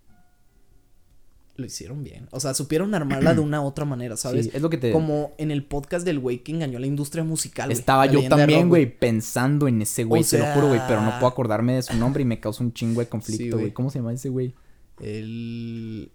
lo 1.57 1.67
hicieron 1.67 2.05
bien. 2.05 2.29
O 2.31 2.39
sea, 2.39 2.55
supieron 2.55 2.95
armarla 2.95 3.35
de 3.35 3.41
una 3.41 3.61
otra 3.65 3.85
manera, 3.85 4.17
¿sabes? 4.17 4.45
Sí, 4.47 4.53
es 4.55 4.63
lo 4.63 4.71
que 4.71 4.77
te... 4.79 4.93
Como 4.93 5.33
en 5.39 5.51
el 5.51 5.65
podcast 5.65 6.05
del 6.07 6.21
güey 6.21 6.45
que 6.45 6.53
engañó 6.53 6.79
a 6.79 6.81
la 6.81 6.87
industria 6.87 7.25
musical, 7.25 7.67
güey. 7.67 7.77
Estaba 7.77 8.07
yo 8.07 8.23
también, 8.29 8.69
güey, 8.69 8.87
pensando 8.97 9.67
en 9.67 9.83
ese 9.83 10.05
güey, 10.05 10.23
O 10.23 10.25
te 10.25 10.39
lo 10.39 10.47
juro, 10.55 10.69
güey, 10.69 10.81
pero 10.87 11.01
no 11.01 11.11
sea- 11.11 11.19
puedo 11.19 11.33
acordarme 11.33 11.75
de 11.75 11.83
su 11.83 11.97
nombre 11.97 12.23
y 12.23 12.27
me 12.27 12.39
causa 12.39 12.63
un 12.63 12.73
chingo 12.73 13.01
de 13.01 13.09
conflicto, 13.09 13.57
güey. 13.57 13.65
güey. 13.65 13.73
¿Cómo 13.75 13.91
se 13.91 13.99
llama 13.99 14.13
ese 14.13 14.29
güey? 14.29 14.55
El. 15.01 16.11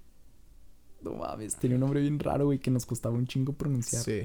No 1.04 1.14
mames, 1.14 1.56
tenía 1.58 1.76
un 1.76 1.82
nombre 1.82 2.00
bien 2.02 2.18
raro, 2.20 2.46
güey, 2.46 2.60
que 2.60 2.72
nos 2.72 2.86
costaba 2.86 3.16
un 3.16 3.28
chingo 3.28 3.54
pronunciar. 3.54 4.04
Sí. 4.04 4.22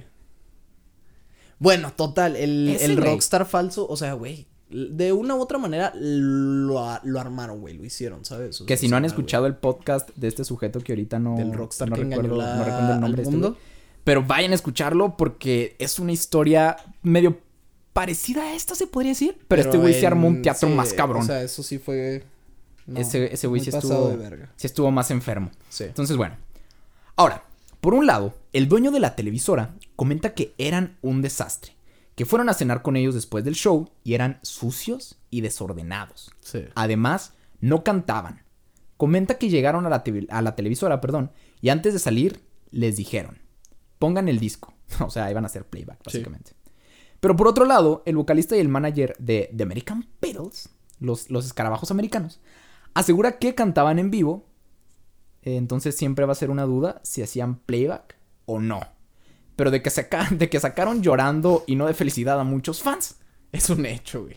Bueno, 1.58 1.92
total, 1.92 2.36
el, 2.36 2.68
el 2.80 2.96
rockstar 2.96 3.44
falso, 3.44 3.88
o 3.88 3.96
sea, 3.96 4.12
güey, 4.12 4.46
de 4.70 5.12
una 5.12 5.34
u 5.34 5.40
otra 5.40 5.58
manera 5.58 5.92
lo, 5.96 6.80
lo 7.02 7.20
armaron, 7.20 7.60
güey, 7.60 7.76
lo 7.76 7.84
hicieron, 7.84 8.24
¿sabes? 8.24 8.60
O 8.60 8.66
Que 8.66 8.76
sea, 8.76 8.80
si 8.82 8.88
no 8.88 8.96
han 8.96 9.04
escuchado 9.04 9.46
el 9.46 9.56
podcast 9.56 10.10
de 10.14 10.28
este 10.28 10.44
sujeto 10.44 10.78
que 10.80 10.92
ahorita 10.92 11.18
no... 11.18 11.34
del 11.36 11.52
rockstar 11.52 11.88
no 11.90 11.96
que 11.96 12.04
recuerdo, 12.04 12.36
la- 12.36 12.54
no 12.56 12.64
recuerdo 12.64 12.92
el 12.94 13.00
nombre 13.00 13.16
de 13.16 13.22
este 13.22 13.32
mundo. 13.32 13.56
Pero 14.04 14.22
vayan 14.24 14.52
a 14.52 14.54
escucharlo 14.54 15.16
porque 15.16 15.74
es 15.80 15.98
una 15.98 16.12
historia 16.12 16.76
medio 17.02 17.38
parecida 17.92 18.42
a 18.44 18.54
esta, 18.54 18.76
se 18.76 18.86
podría 18.86 19.10
decir. 19.10 19.36
Pero, 19.48 19.62
este 19.62 19.78
güey 19.78 19.94
se 19.94 20.06
armó 20.06 20.28
un 20.28 20.42
teatro 20.42 20.68
sí, 20.68 20.74
más 20.74 20.92
cabrón. 20.94 21.22
O 21.22 21.26
sea, 21.26 21.42
eso 21.42 21.62
sí 21.64 21.78
fue. 21.78 22.22
No, 22.88 22.98
ese 23.00 23.32
ese 23.32 23.46
güey 23.46 23.60
sí 23.62 23.70
estuvo, 23.70 24.16
sí 24.56 24.66
estuvo 24.66 24.90
más 24.90 25.10
enfermo. 25.10 25.50
Sí. 25.68 25.84
Entonces, 25.84 26.16
bueno. 26.16 26.36
Ahora, 27.16 27.44
por 27.80 27.94
un 27.94 28.06
lado, 28.06 28.34
el 28.52 28.68
dueño 28.68 28.90
de 28.90 29.00
la 29.00 29.14
televisora 29.14 29.74
comenta 29.96 30.34
que 30.34 30.54
eran 30.58 30.96
un 31.02 31.22
desastre. 31.22 31.72
Que 32.14 32.26
fueron 32.26 32.48
a 32.48 32.54
cenar 32.54 32.82
con 32.82 32.96
ellos 32.96 33.14
después 33.14 33.44
del 33.44 33.54
show 33.54 33.90
y 34.02 34.14
eran 34.14 34.40
sucios 34.42 35.18
y 35.30 35.40
desordenados. 35.40 36.32
Sí. 36.40 36.64
Además, 36.74 37.34
no 37.60 37.84
cantaban. 37.84 38.42
Comenta 38.96 39.38
que 39.38 39.48
llegaron 39.48 39.86
a 39.86 39.88
la, 39.88 40.02
a 40.30 40.42
la 40.42 40.56
televisora, 40.56 41.00
perdón, 41.00 41.30
y 41.60 41.68
antes 41.68 41.92
de 41.92 42.00
salir 42.00 42.42
les 42.72 42.96
dijeron, 42.96 43.38
pongan 43.98 44.28
el 44.28 44.38
disco. 44.40 44.74
O 45.00 45.10
sea, 45.10 45.30
iban 45.30 45.44
a 45.44 45.46
hacer 45.46 45.64
playback, 45.66 45.98
Sí. 45.98 46.02
básicamente. 46.06 46.52
Pero 47.20 47.36
por 47.36 47.46
otro 47.46 47.64
lado, 47.66 48.02
el 48.06 48.16
vocalista 48.16 48.56
y 48.56 48.60
el 48.60 48.68
manager 48.68 49.14
de 49.18 49.50
The 49.56 49.62
American 49.64 50.08
Beatles, 50.20 50.70
los, 50.98 51.30
los 51.30 51.46
escarabajos 51.46 51.90
americanos, 51.90 52.40
asegura 52.98 53.38
que 53.38 53.54
cantaban 53.54 53.98
en 53.98 54.10
vivo 54.10 54.46
eh, 55.42 55.56
entonces 55.56 55.96
siempre 55.96 56.24
va 56.26 56.32
a 56.32 56.36
ser 56.36 56.50
una 56.50 56.64
duda 56.64 57.00
si 57.04 57.22
hacían 57.22 57.58
playback 57.60 58.16
o 58.46 58.58
no. 58.58 58.80
Pero 59.56 59.70
de 59.70 59.82
que, 59.82 59.90
saca- 59.90 60.28
de 60.36 60.48
que 60.50 60.58
sacaron 60.60 61.02
llorando 61.02 61.64
y 61.66 61.76
no 61.76 61.86
de 61.86 61.94
felicidad 61.94 62.38
a 62.40 62.44
muchos 62.44 62.82
fans, 62.82 63.16
Es 63.52 63.70
un 63.70 63.86
hecho, 63.86 64.22
güey. 64.24 64.36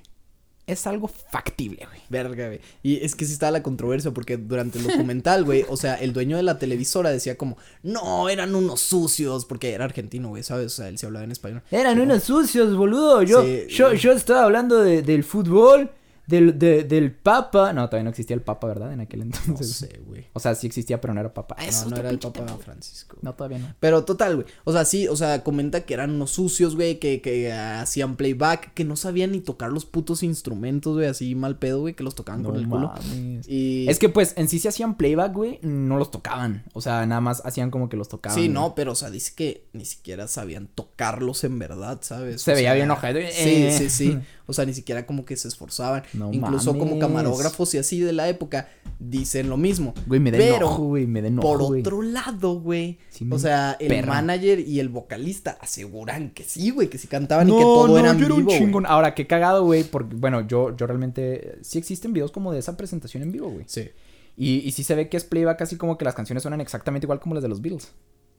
es 0.68 0.86
algo 0.88 1.08
factible, 1.08 1.86
güey. 1.88 2.00
Verga, 2.10 2.48
güey. 2.48 2.62
Y 2.84 3.04
es 3.04 3.16
que 3.16 3.26
sí 3.26 3.34
estaba 3.34 3.52
la 3.52 3.64
controversia 3.64 4.12
porque 4.12 4.38
durante 4.38 4.78
el 4.80 4.86
documental, 4.88 5.44
güey, 5.44 5.66
o 5.68 5.76
sea, 5.76 5.96
el 5.96 6.14
dueño 6.14 6.38
de 6.38 6.44
la 6.44 6.60
televisora 6.60 7.10
decía 7.10 7.36
como, 7.36 7.58
no, 7.84 8.30
eran 8.30 8.54
unos 8.56 8.80
sucios, 8.80 9.46
porque 9.46 9.74
era 9.74 9.86
argentino, 9.86 10.30
güey, 10.30 10.44
¿sabes? 10.44 10.68
O 10.68 10.70
sea, 10.70 10.88
él 10.88 10.98
se 11.00 11.08
hablaba 11.08 11.26
en 11.26 11.32
español. 11.32 11.62
Eran 11.72 12.00
unos 12.00 12.24
sucios, 12.24 12.76
boludo. 12.78 13.22
Yo, 13.24 13.44
Sí. 13.44 13.66
yo, 13.70 13.94
yo 13.96 14.12
estaba 14.14 14.44
hablando 14.44 14.82
de- 14.82 15.02
del 15.02 15.24
fútbol, 15.26 15.92
del, 16.32 16.58
de- 16.58 16.84
del 16.84 17.12
Papa. 17.12 17.74
No, 17.74 17.86
todavía 17.88 18.06
no 18.06 18.10
existía 18.10 18.36
el 18.36 18.42
Papa, 18.42 18.66
¿verdad? 18.68 18.92
En 18.94 19.02
aquel 19.02 19.20
No 19.20 19.26
entonces. 19.48 19.76
sé, 19.76 20.00
güey. 20.08 20.26
O 20.34 20.40
sea, 20.40 20.56
sí 20.56 20.66
existía, 20.68 21.00
pero 21.00 21.14
no 21.14 21.20
era 21.20 21.34
Papa. 21.34 21.56
Ah, 21.60 21.66
es 21.66 21.84
No, 21.84 21.92
no 21.92 21.98
era 21.98 22.10
el 22.10 22.18
Papa. 22.20 22.46
Francisco. 22.64 23.18
No, 23.22 23.34
todavía 23.36 23.60
no. 23.60 23.76
Pero 23.80 24.04
total, 24.06 24.36
güey. 24.38 24.48
O 24.64 24.72
sea, 24.72 24.86
sí, 24.86 25.08
o 25.08 25.16
sea, 25.16 25.44
comenta 25.44 25.82
que 25.82 25.94
eran 25.94 26.12
unos 26.12 26.32
sucios, 26.32 26.76
güey, 26.76 27.00
que, 27.00 27.22
que 27.22 27.52
hacían 27.54 28.16
playback, 28.16 28.74
que 28.74 28.84
no 28.84 28.96
sabían 28.96 29.32
ni 29.34 29.42
tocar 29.42 29.72
los 29.72 29.86
putos 29.86 30.24
instrumentos, 30.24 30.96
güey, 30.96 31.08
así 31.08 31.36
mal 31.36 31.58
pedo, 31.60 31.82
güey, 31.82 31.94
que 31.94 32.04
los 32.04 32.16
tocaban 32.16 32.44
con 32.44 32.56
el 32.56 32.68
culo. 32.68 32.88
mames. 32.88 33.48
Y... 33.48 33.88
Es 33.90 34.00
que 34.00 34.10
pues 34.10 34.34
en 34.38 34.48
sí 34.48 34.60
se 34.60 34.70
hacían 34.70 34.96
playback, 34.96 35.34
güey, 35.34 35.60
no 35.62 35.98
los 35.98 36.12
tocaban. 36.12 36.64
O 36.74 36.82
sea, 36.82 37.06
nada 37.06 37.22
más 37.22 37.42
hacían 37.46 37.70
como 37.72 37.90
que 37.90 37.98
los 37.98 38.08
tocaban. 38.10 38.36
Sí, 38.36 38.42
güey. 38.46 38.54
no, 38.54 38.74
pero 38.76 38.94
o 38.94 38.96
sea, 38.96 39.10
dice 39.12 39.34
que 39.36 39.66
ni 39.74 39.86
siquiera 39.86 40.28
sabían 40.28 40.68
tocarlos 40.68 41.44
en 41.44 41.60
verdad, 41.60 42.00
¿sabes? 42.02 42.42
Se 42.42 42.52
O 42.52 42.56
veía 42.56 42.70
sea, 42.70 42.74
bien 42.76 42.92
ojete. 42.92 43.32
Sí, 43.32 43.50
Eh. 43.50 43.76
sí, 43.78 43.90
sí. 43.90 44.20
O 44.52 44.54
sea, 44.54 44.66
ni 44.66 44.74
siquiera 44.74 45.06
como 45.06 45.26
que 45.26 45.36
se 45.38 45.48
esforzaban. 45.48 46.04
No 46.14 46.32
Incluso 46.32 46.78
como 46.78 47.00
camarógrafos 47.00 47.74
y 47.74 47.78
así 47.80 48.00
de 48.00 48.14
la 48.14 48.30
época 48.30 48.68
dicen 49.00 49.50
lo 49.50 49.58
mismo. 49.58 49.94
Güey, 50.06 50.20
me 50.20 50.30
da 50.32 50.38
Pero, 50.38 50.56
enojo, 50.58 50.84
güey, 50.84 51.08
me 51.08 51.22
da 51.22 51.30
enojo, 51.30 51.48
Por 51.48 51.64
güey. 51.64 51.82
otro 51.82 52.02
lado, 52.02 52.60
güey. 52.60 53.00
Sí 53.10 53.28
o 53.32 53.40
sea, 53.40 53.78
el 53.80 53.88
perra. 53.88 54.14
manager 54.14 54.60
y 54.60 54.80
el 54.80 54.90
vocalista 54.90 55.58
aseguran 55.62 56.32
que 56.32 56.44
sí, 56.44 56.70
güey, 56.70 56.90
que 56.90 56.98
sí 56.98 57.08
cantaban 57.08 57.48
y 57.50 57.52
que 57.52 57.62
todo 57.62 57.98
era 57.98 58.14
yo 58.14 58.26
era 58.26 58.34
un 58.36 58.40
vivo. 58.42 58.50
güey. 58.50 58.60
chingón. 58.60 58.86
Ahora, 58.86 59.16
qué 59.16 59.26
cagado, 59.28 59.64
güey, 59.64 59.84
porque, 59.84 60.16
bueno, 60.16 60.46
yo, 60.48 60.76
yo 60.76 60.86
realmente... 60.86 61.58
Sí 61.62 61.78
existen 61.80 62.14
videos 62.14 62.32
como 62.32 62.52
de 62.52 62.60
esa 62.60 62.78
presentación 62.78 63.24
en 63.24 63.32
vivo, 63.32 63.50
güey. 63.50 63.64
Sí. 63.68 63.90
Y, 64.38 64.58
y 64.60 64.72
sí 64.72 64.84
se 64.84 64.96
ve 64.96 65.10
que 65.10 65.18
es 65.18 65.24
playback 65.24 65.62
así 65.62 65.76
como 65.76 65.98
que 65.98 66.06
las 66.06 66.16
canciones 66.16 66.44
suenan 66.44 66.62
exactamente 66.62 67.06
igual 67.06 67.20
como 67.20 67.36
las 67.36 67.44
de 67.44 67.50
los 67.50 67.62
Beatles, 67.62 67.92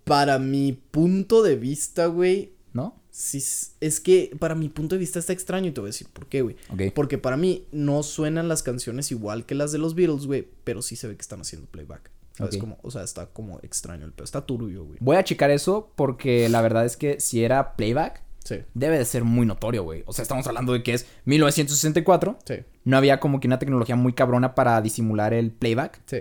Para 0.05 0.39
mi 0.39 0.73
punto 0.73 1.43
de 1.43 1.57
vista, 1.57 2.07
güey. 2.07 2.52
¿No? 2.73 2.97
Sí, 3.11 3.43
es 3.81 4.01
que 4.01 4.35
para 4.39 4.55
mi 4.55 4.69
punto 4.69 4.95
de 4.95 4.99
vista 5.01 5.19
está 5.19 5.33
extraño 5.33 5.69
y 5.69 5.73
te 5.73 5.81
voy 5.81 5.89
a 5.89 5.93
decir 5.93 6.09
por 6.13 6.27
qué, 6.27 6.43
güey. 6.43 6.57
Porque 6.95 7.19
para 7.19 7.37
mí 7.37 7.67
no 7.73 8.03
suenan 8.03 8.49
las 8.49 8.63
canciones 8.63 9.11
igual 9.11 9.45
que 9.45 9.55
las 9.55 9.71
de 9.73 9.79
los 9.79 9.95
Beatles, 9.95 10.27
güey, 10.27 10.49
pero 10.65 10.81
sí 10.83 10.97
se 10.97 11.09
ve 11.09 11.17
que 11.17 11.23
están 11.23 11.41
haciendo 11.41 11.67
playback. 11.69 12.11
¿Sabes 12.33 12.55
Ok. 12.55 12.61
cómo? 12.61 12.79
O 12.83 12.91
sea, 12.91 13.03
está 13.03 13.27
como 13.27 13.59
extraño 13.63 14.07
el 14.07 14.13
pedo. 14.13 14.25
Está 14.25 14.47
turbio, 14.47 14.85
güey. 14.87 14.97
Voy 15.03 15.17
a 15.17 15.25
checar 15.25 15.51
eso 15.51 15.93
porque 15.97 16.49
la 16.49 16.63
verdad 16.63 16.87
es 16.87 16.97
que 16.97 17.21
si 17.21 17.45
era 17.45 17.77
playback, 17.77 18.23
Sí, 18.45 18.57
debe 18.75 18.99
de 18.99 19.05
ser 19.05 19.23
muy 19.23 19.47
notorio, 19.47 19.85
güey. 19.85 20.03
O 20.07 20.13
sea, 20.13 20.23
estamos 20.25 20.45
hablando 20.49 20.73
de 20.73 20.83
que 20.83 20.95
es 20.95 21.07
1964. 21.27 22.39
sí, 22.45 22.55
No 22.85 22.97
había 22.97 23.21
como 23.21 23.39
que 23.39 23.47
una 23.47 23.59
tecnología 23.59 23.95
muy 23.97 24.15
cabrona 24.15 24.55
para 24.55 24.81
disimular 24.83 25.33
el 25.33 25.51
playback. 25.53 26.01
sí. 26.07 26.19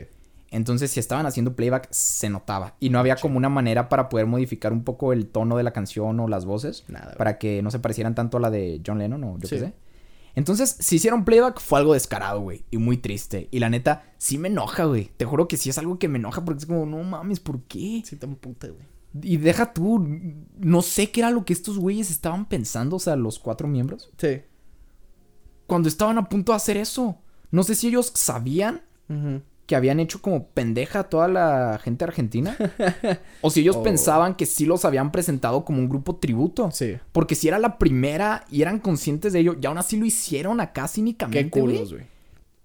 Entonces, 0.52 0.92
si 0.92 1.00
estaban 1.00 1.26
haciendo 1.26 1.56
playback, 1.56 1.88
se 1.92 2.30
notaba. 2.30 2.76
Y 2.80 2.90
no 2.90 3.00
había 3.00 3.16
como 3.16 3.38
una 3.38 3.48
manera 3.50 3.88
para 3.90 4.10
poder 4.10 4.28
modificar 4.28 4.74
un 4.74 4.84
poco 4.84 5.14
el 5.14 5.28
tono 5.28 5.56
de 5.58 5.64
la 5.64 5.72
canción 5.72 6.20
o 6.20 6.28
las 6.28 6.44
voces. 6.46 6.84
Nada. 6.90 7.16
Para 7.18 7.38
que 7.40 7.62
no 7.62 7.72
se 7.72 7.80
parecieran 7.80 8.16
tanto 8.16 8.38
a 8.38 8.42
la 8.42 8.50
de 8.52 8.82
John 8.86 9.00
Lennon 9.00 9.24
o 9.24 9.38
yo 9.40 9.48
Sí. 9.48 9.56
qué 9.56 9.60
sé. 9.62 9.74
Entonces, 10.36 10.76
si 10.80 10.98
hicieron 10.98 11.26
playback, 11.26 11.60
fue 11.60 11.80
algo 11.80 11.94
descarado, 11.94 12.42
güey. 12.42 12.64
Y 12.70 12.78
muy 12.78 12.98
triste. 12.98 13.48
Y 13.52 13.60
la 13.60 13.70
neta, 13.70 14.04
sí 14.18 14.38
me 14.38 14.50
enoja, 14.50 14.86
güey. 14.86 15.12
Te 15.18 15.26
juro 15.26 15.48
que 15.48 15.58
sí 15.58 15.70
es 15.70 15.78
algo 15.78 16.00
que 16.00 16.08
me 16.10 16.20
enoja 16.20 16.44
porque 16.46 16.60
es 16.60 16.66
como, 16.66 16.86
no 16.86 17.02
mames, 17.04 17.40
¿por 17.40 17.62
qué? 17.64 18.02
Sí, 18.06 18.16
tan 18.18 18.36
puta, 18.36 18.68
güey. 18.68 18.86
Y 19.24 19.38
deja 19.38 19.74
tú, 19.74 20.06
no 20.58 20.82
sé 20.82 21.12
qué 21.12 21.20
era 21.22 21.32
lo 21.32 21.44
que 21.44 21.52
estos 21.52 21.78
güeyes 21.78 22.10
estaban 22.12 22.48
pensando, 22.48 22.96
o 22.96 23.00
sea, 23.00 23.18
los 23.18 23.40
cuatro 23.40 23.68
miembros, 23.68 24.10
Sí. 24.18 24.42
cuando 25.68 25.90
estaban 25.90 26.18
a 26.18 26.30
punto 26.30 26.52
de 26.54 26.56
hacer 26.58 26.78
eso. 26.78 27.18
No 27.52 27.64
sé 27.64 27.76
si 27.76 27.88
ellos 27.90 28.12
sabían 28.16 28.82
Ujú. 29.10 29.42
Que 29.72 29.78
habían 29.78 30.02
hecho 30.02 30.22
como 30.22 30.48
pendeja 30.50 31.00
a 31.00 31.04
toda 31.06 31.30
la 31.30 31.80
gente 31.82 32.04
argentina. 32.04 32.58
o 33.40 33.50
si 33.50 33.62
ellos 33.62 33.78
Oh. 33.78 33.84
pensaban 33.84 34.36
que 34.36 34.46
sí 34.46 34.66
los 34.66 34.84
habían 34.84 35.14
presentado 35.14 35.64
como 35.64 35.80
un 35.80 35.88
grupo 35.88 36.18
tributo. 36.18 36.72
Sí. 36.74 36.98
Porque 37.14 37.36
si 37.36 37.48
era 37.48 37.58
la 37.58 37.78
primera 37.78 38.44
y 38.52 38.64
eran 38.64 38.80
conscientes 38.80 39.32
de 39.32 39.40
ello, 39.40 39.56
y 39.62 39.66
aún 39.66 39.78
así 39.78 39.96
lo 39.96 40.06
hicieron 40.06 40.60
acá 40.60 40.90
cínicamente. 40.90 41.46
Qué 41.46 41.50
culos, 41.62 41.94
güey. 41.94 42.04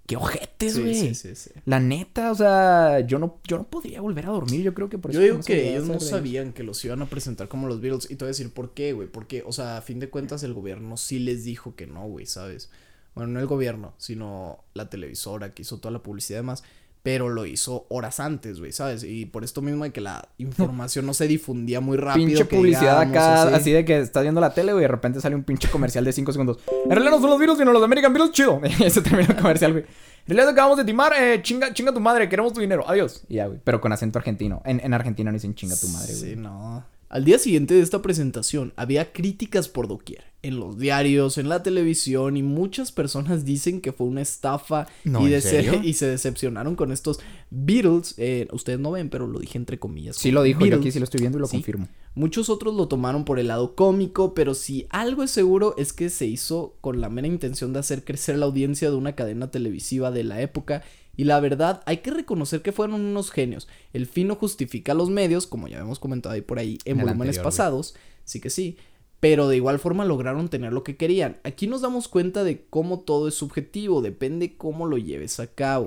Qué 0.04 0.16
ojetes, 0.16 0.80
güey. 0.80 0.96
sí, 0.96 1.14
sí, 1.14 1.36
sí. 1.36 1.50
La 1.64 1.78
neta, 1.78 2.32
o 2.32 2.34
sea, 2.34 2.98
yo 3.06 3.20
no, 3.20 3.38
yo 3.46 3.56
no 3.58 3.68
podría 3.68 4.00
volver 4.00 4.26
a 4.26 4.30
dormir. 4.30 4.62
Yo 4.62 4.74
creo 4.74 4.88
que 4.88 4.98
por 4.98 5.12
eso. 5.12 5.20
Yo 5.20 5.24
digo 5.24 5.36
no 5.38 5.44
que 5.44 5.70
ellos 5.70 5.86
no 5.86 6.00
sabían 6.00 6.52
que 6.52 6.64
los 6.64 6.84
iban 6.84 7.02
a 7.02 7.06
presentar 7.06 7.46
como 7.46 7.68
los 7.68 7.80
Beatles. 7.80 8.06
Y 8.10 8.16
te 8.16 8.24
voy 8.24 8.26
a 8.26 8.34
decir 8.34 8.52
por 8.52 8.74
qué, 8.74 8.94
güey. 8.94 9.06
Porque, 9.06 9.44
o 9.46 9.52
sea, 9.52 9.76
a 9.76 9.80
fin 9.80 10.00
de 10.00 10.10
cuentas, 10.10 10.42
el 10.42 10.54
gobierno 10.54 10.96
sí 10.96 11.20
les 11.20 11.44
dijo 11.44 11.76
que 11.76 11.86
no, 11.86 12.04
güey, 12.08 12.26
¿sabes? 12.26 12.68
Bueno, 13.14 13.30
no 13.30 13.38
el 13.38 13.46
gobierno, 13.46 13.94
sino 13.96 14.64
la 14.74 14.90
televisora 14.90 15.52
que 15.54 15.62
hizo 15.62 15.78
toda 15.78 15.92
la 15.92 16.02
publicidad 16.02 16.38
y 16.38 16.42
demás. 16.42 16.64
Pero 17.06 17.28
lo 17.28 17.46
hizo 17.46 17.86
horas 17.88 18.18
antes, 18.18 18.58
güey, 18.58 18.72
¿sabes? 18.72 19.04
Y 19.04 19.26
por 19.26 19.44
esto 19.44 19.62
mismo 19.62 19.84
de 19.84 19.92
que 19.92 20.00
la 20.00 20.28
información 20.38 21.06
no 21.06 21.14
se 21.14 21.28
difundía 21.28 21.80
muy 21.80 21.96
rápido. 21.96 22.26
Pinche 22.26 22.48
que 22.48 22.56
publicidad 22.56 23.06
digamos, 23.06 23.16
acá, 23.16 23.54
así. 23.54 23.70
de 23.70 23.84
que 23.84 24.00
estás 24.00 24.24
viendo 24.24 24.40
la 24.40 24.52
tele, 24.52 24.72
güey, 24.72 24.82
y 24.82 24.86
de 24.86 24.88
repente 24.88 25.20
sale 25.20 25.36
un 25.36 25.44
pinche 25.44 25.70
comercial 25.70 26.04
de 26.04 26.12
5 26.12 26.32
segundos. 26.32 26.58
En 26.84 26.90
realidad 26.90 27.12
no 27.12 27.20
son 27.20 27.30
los 27.30 27.38
virus, 27.38 27.58
sino 27.58 27.72
los 27.72 27.80
American 27.84 28.12
Beatles, 28.12 28.32
chido. 28.32 28.60
Y 28.84 28.90
se 28.90 29.02
termina 29.02 29.28
el 29.28 29.36
comercial, 29.36 29.70
güey. 29.70 29.84
En 29.84 30.34
realidad 30.34 30.48
acabamos 30.48 30.78
de 30.78 30.84
timar, 30.84 31.12
eh, 31.16 31.40
chinga, 31.42 31.72
chinga 31.72 31.94
tu 31.94 32.00
madre, 32.00 32.28
queremos 32.28 32.52
tu 32.52 32.58
dinero, 32.58 32.82
adiós. 32.88 33.22
Y 33.28 33.36
ya, 33.36 33.46
güey. 33.46 33.60
Pero 33.62 33.80
con 33.80 33.92
acento 33.92 34.18
argentino. 34.18 34.60
En, 34.64 34.80
en 34.80 34.92
Argentina 34.92 35.30
no 35.30 35.34
dicen 35.34 35.54
chinga 35.54 35.76
tu 35.76 35.86
madre, 35.86 36.12
güey. 36.12 36.30
Sí, 36.30 36.36
no. 36.36 36.84
Al 37.08 37.24
día 37.24 37.38
siguiente 37.38 37.74
de 37.74 37.80
esta 37.80 38.02
presentación 38.02 38.72
había 38.76 39.12
críticas 39.12 39.68
por 39.68 39.86
doquier, 39.86 40.24
en 40.42 40.58
los 40.58 40.76
diarios, 40.78 41.38
en 41.38 41.48
la 41.48 41.62
televisión 41.62 42.36
y 42.36 42.42
muchas 42.42 42.90
personas 42.90 43.44
dicen 43.44 43.80
que 43.80 43.92
fue 43.92 44.06
una 44.08 44.22
estafa 44.22 44.86
No, 45.04 45.26
y, 45.28 45.40
se 45.40 46.06
decepcionaron 46.08 46.74
con 46.74 46.90
estos 46.90 47.20
Beatles. 47.50 48.14
eh, 48.18 48.48
ustedes 48.52 48.80
no 48.80 48.90
ven, 48.90 49.08
pero 49.08 49.26
lo 49.28 49.38
dije 49.38 49.56
entre 49.56 49.78
comillas. 49.78 50.16
Sí 50.16 50.30
lo 50.32 50.42
dijo, 50.42 50.66
yo 50.66 50.76
aquí 50.76 50.90
sí 50.90 50.98
lo 50.98 51.04
estoy 51.04 51.20
viendo 51.20 51.38
y 51.38 51.42
lo 51.42 51.46
Sí. 51.46 51.56
confirmo. 51.58 51.88
Muchos 52.16 52.48
otros 52.48 52.74
lo 52.74 52.88
tomaron 52.88 53.24
por 53.24 53.38
el 53.38 53.48
lado 53.48 53.74
cómico, 53.76 54.34
pero 54.34 54.54
si 54.54 54.86
algo 54.90 55.22
es 55.22 55.30
seguro 55.30 55.74
es 55.78 55.92
que 55.92 56.08
se 56.10 56.26
hizo 56.26 56.76
con 56.80 57.00
la 57.00 57.08
mera 57.10 57.28
intención 57.28 57.72
de 57.72 57.78
hacer 57.80 58.04
crecer 58.04 58.38
la 58.38 58.46
audiencia 58.46 58.90
de 58.90 58.96
una 58.96 59.14
cadena 59.14 59.50
televisiva 59.50 60.10
de 60.10 60.24
la 60.24 60.40
época. 60.40 60.82
Y 61.16 61.24
la 61.24 61.40
verdad, 61.40 61.82
hay 61.86 61.98
que 61.98 62.10
reconocer 62.10 62.62
que 62.62 62.72
fueron 62.72 63.00
unos 63.00 63.30
genios. 63.30 63.68
El 63.92 64.06
fin 64.06 64.28
no 64.28 64.34
justifica 64.36 64.94
los 64.94 65.08
medios, 65.10 65.46
como 65.46 65.66
ya 65.68 65.78
hemos 65.78 65.98
comentado 65.98 66.34
ahí 66.34 66.42
por 66.42 66.58
ahí 66.58 66.78
en 66.84 66.92
En 66.92 67.06
volúmenes 67.06 67.38
anterior, 67.38 67.42
güey. 67.42 67.44
pasados. 67.44 67.94
Sí 68.24 68.40
que 68.40 68.50
sí. 68.50 68.76
Pero 69.18 69.48
de 69.48 69.56
igual 69.56 69.78
forma 69.78 70.04
lograron 70.04 70.48
tener 70.50 70.72
lo 70.74 70.84
que 70.84 70.96
querían. 70.96 71.38
Aquí 71.42 71.66
nos 71.66 71.80
damos 71.80 72.06
cuenta 72.08 72.44
de 72.44 72.66
cómo 72.68 73.00
todo 73.00 73.28
es 73.28 73.34
subjetivo, 73.34 74.02
depende 74.02 74.56
cómo 74.56 74.86
lo 74.86 74.98
lleves 74.98 75.40
a 75.40 75.46
cabo. 75.46 75.86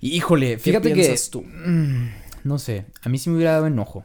Híjole, 0.00 0.58
fíjate 0.58 0.90
que. 0.90 0.94
piensas 0.94 1.30
tú? 1.30 1.42
Mm, 1.42 2.10
no 2.44 2.58
sé, 2.58 2.84
a 3.00 3.08
mí 3.08 3.16
sí 3.16 3.30
me 3.30 3.36
hubiera 3.36 3.52
dado 3.52 3.66
enojo. 3.66 4.04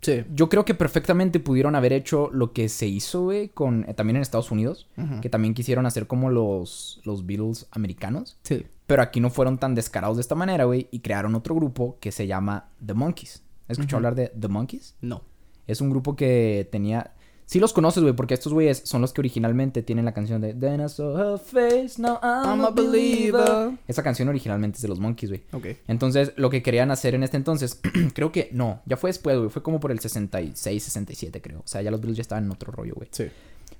Sí. 0.00 0.24
Yo 0.34 0.48
creo 0.48 0.64
que 0.64 0.74
perfectamente 0.74 1.40
pudieron 1.40 1.74
haber 1.74 1.92
hecho 1.92 2.28
lo 2.32 2.52
que 2.52 2.68
se 2.68 2.86
hizo, 2.86 3.22
güey, 3.22 3.48
con, 3.48 3.84
eh, 3.88 3.94
también 3.94 4.16
en 4.16 4.22
Estados 4.22 4.50
Unidos. 4.50 4.88
Que 5.22 5.28
también 5.28 5.54
quisieron 5.54 5.86
hacer 5.86 6.06
como 6.06 6.28
los, 6.30 7.00
los 7.04 7.24
Beatles 7.24 7.66
americanos. 7.70 8.36
Sí. 8.42 8.66
Pero 8.86 9.02
aquí 9.02 9.20
no 9.20 9.30
fueron 9.30 9.58
tan 9.58 9.74
descarados 9.74 10.16
de 10.16 10.20
esta 10.20 10.34
manera, 10.34 10.64
güey. 10.64 10.88
Y 10.90 11.00
crearon 11.00 11.34
otro 11.34 11.54
grupo 11.54 11.98
que 12.00 12.12
se 12.12 12.26
llama 12.26 12.70
The 12.84 12.94
Monkeys. 12.94 13.42
¿Has 13.68 13.78
escuchado 13.78 13.96
hablar 13.96 14.14
de 14.14 14.28
The 14.28 14.48
Monkeys? 14.48 14.94
No. 15.00 15.22
Es 15.66 15.80
un 15.80 15.90
grupo 15.90 16.16
que 16.16 16.68
tenía... 16.70 17.12
Sí 17.46 17.60
los 17.60 17.72
conoces, 17.72 18.02
güey, 18.02 18.12
porque 18.14 18.34
estos 18.34 18.52
güeyes 18.52 18.82
son 18.84 19.00
los 19.00 19.12
que 19.12 19.20
originalmente 19.20 19.84
tienen 19.84 20.04
la 20.04 20.12
canción 20.12 20.40
de 20.40 20.52
Then 20.52 20.80
I 20.80 20.88
saw 20.88 21.16
her 21.16 21.38
face, 21.38 22.02
now 22.02 22.18
I'm, 22.20 22.64
a 22.64 22.70
believer. 22.70 23.78
Esa 23.86 24.02
canción 24.02 24.28
originalmente 24.28 24.76
es 24.76 24.82
de 24.82 24.88
los 24.88 24.98
Monkeys, 24.98 25.30
güey. 25.30 25.44
Ok. 25.52 25.78
Entonces, 25.86 26.32
lo 26.34 26.50
que 26.50 26.60
querían 26.64 26.90
hacer 26.90 27.14
en 27.14 27.22
este 27.22 27.36
entonces, 27.36 27.80
creo 28.14 28.32
que 28.32 28.48
no, 28.50 28.82
ya 28.84 28.96
fue 28.96 29.10
después, 29.10 29.38
güey. 29.38 29.48
Fue 29.48 29.62
como 29.62 29.78
por 29.78 29.92
el 29.92 30.00
66, 30.00 30.82
67, 30.82 31.40
creo. 31.40 31.60
O 31.60 31.68
sea, 31.68 31.82
ya 31.82 31.92
los 31.92 32.00
Beatles 32.00 32.16
ya 32.16 32.22
estaban 32.22 32.46
en 32.46 32.50
otro 32.50 32.72
rollo, 32.72 32.94
güey. 32.96 33.08
Sí. 33.12 33.26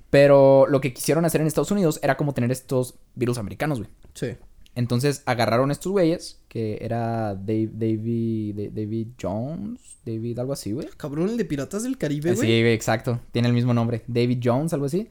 Pero 0.09 0.65
lo 0.67 0.79
que 0.79 0.93
quisieron 0.93 1.25
hacer 1.25 1.41
en 1.41 1.47
Estados 1.47 1.71
Unidos 1.71 1.99
era 2.01 2.15
como 2.15 2.33
tener 2.33 2.51
estos 2.51 2.95
Beatles 3.15 3.37
americanos, 3.37 3.79
güey. 3.79 3.89
Sí. 4.13 4.37
Entonces 4.77 5.23
agarraron 5.25 5.71
estos 5.71 5.91
güeyes, 5.91 6.39
que 6.49 6.77
era 6.81 7.33
Dave, 7.35 7.71
David, 7.73 8.55
Da- 8.55 8.69
David 8.81 9.07
Jones, 9.19 9.97
David, 10.05 10.37
algo 10.37 10.53
así, 10.53 10.71
güey. 10.71 10.87
Cabrón, 10.95 11.29
el 11.29 11.37
de 11.37 11.45
Piratas 11.45 11.81
del 11.83 11.97
Caribe, 11.97 12.29
Sí, 12.31 12.35
güey. 12.37 12.61
güey, 12.61 12.73
exacto. 12.73 13.19
Tiene 13.31 13.47
el 13.47 13.53
mismo 13.55 13.73
nombre. 13.73 14.03
David 14.07 14.39
Jones, 14.43 14.73
algo 14.73 14.85
así. 14.85 15.07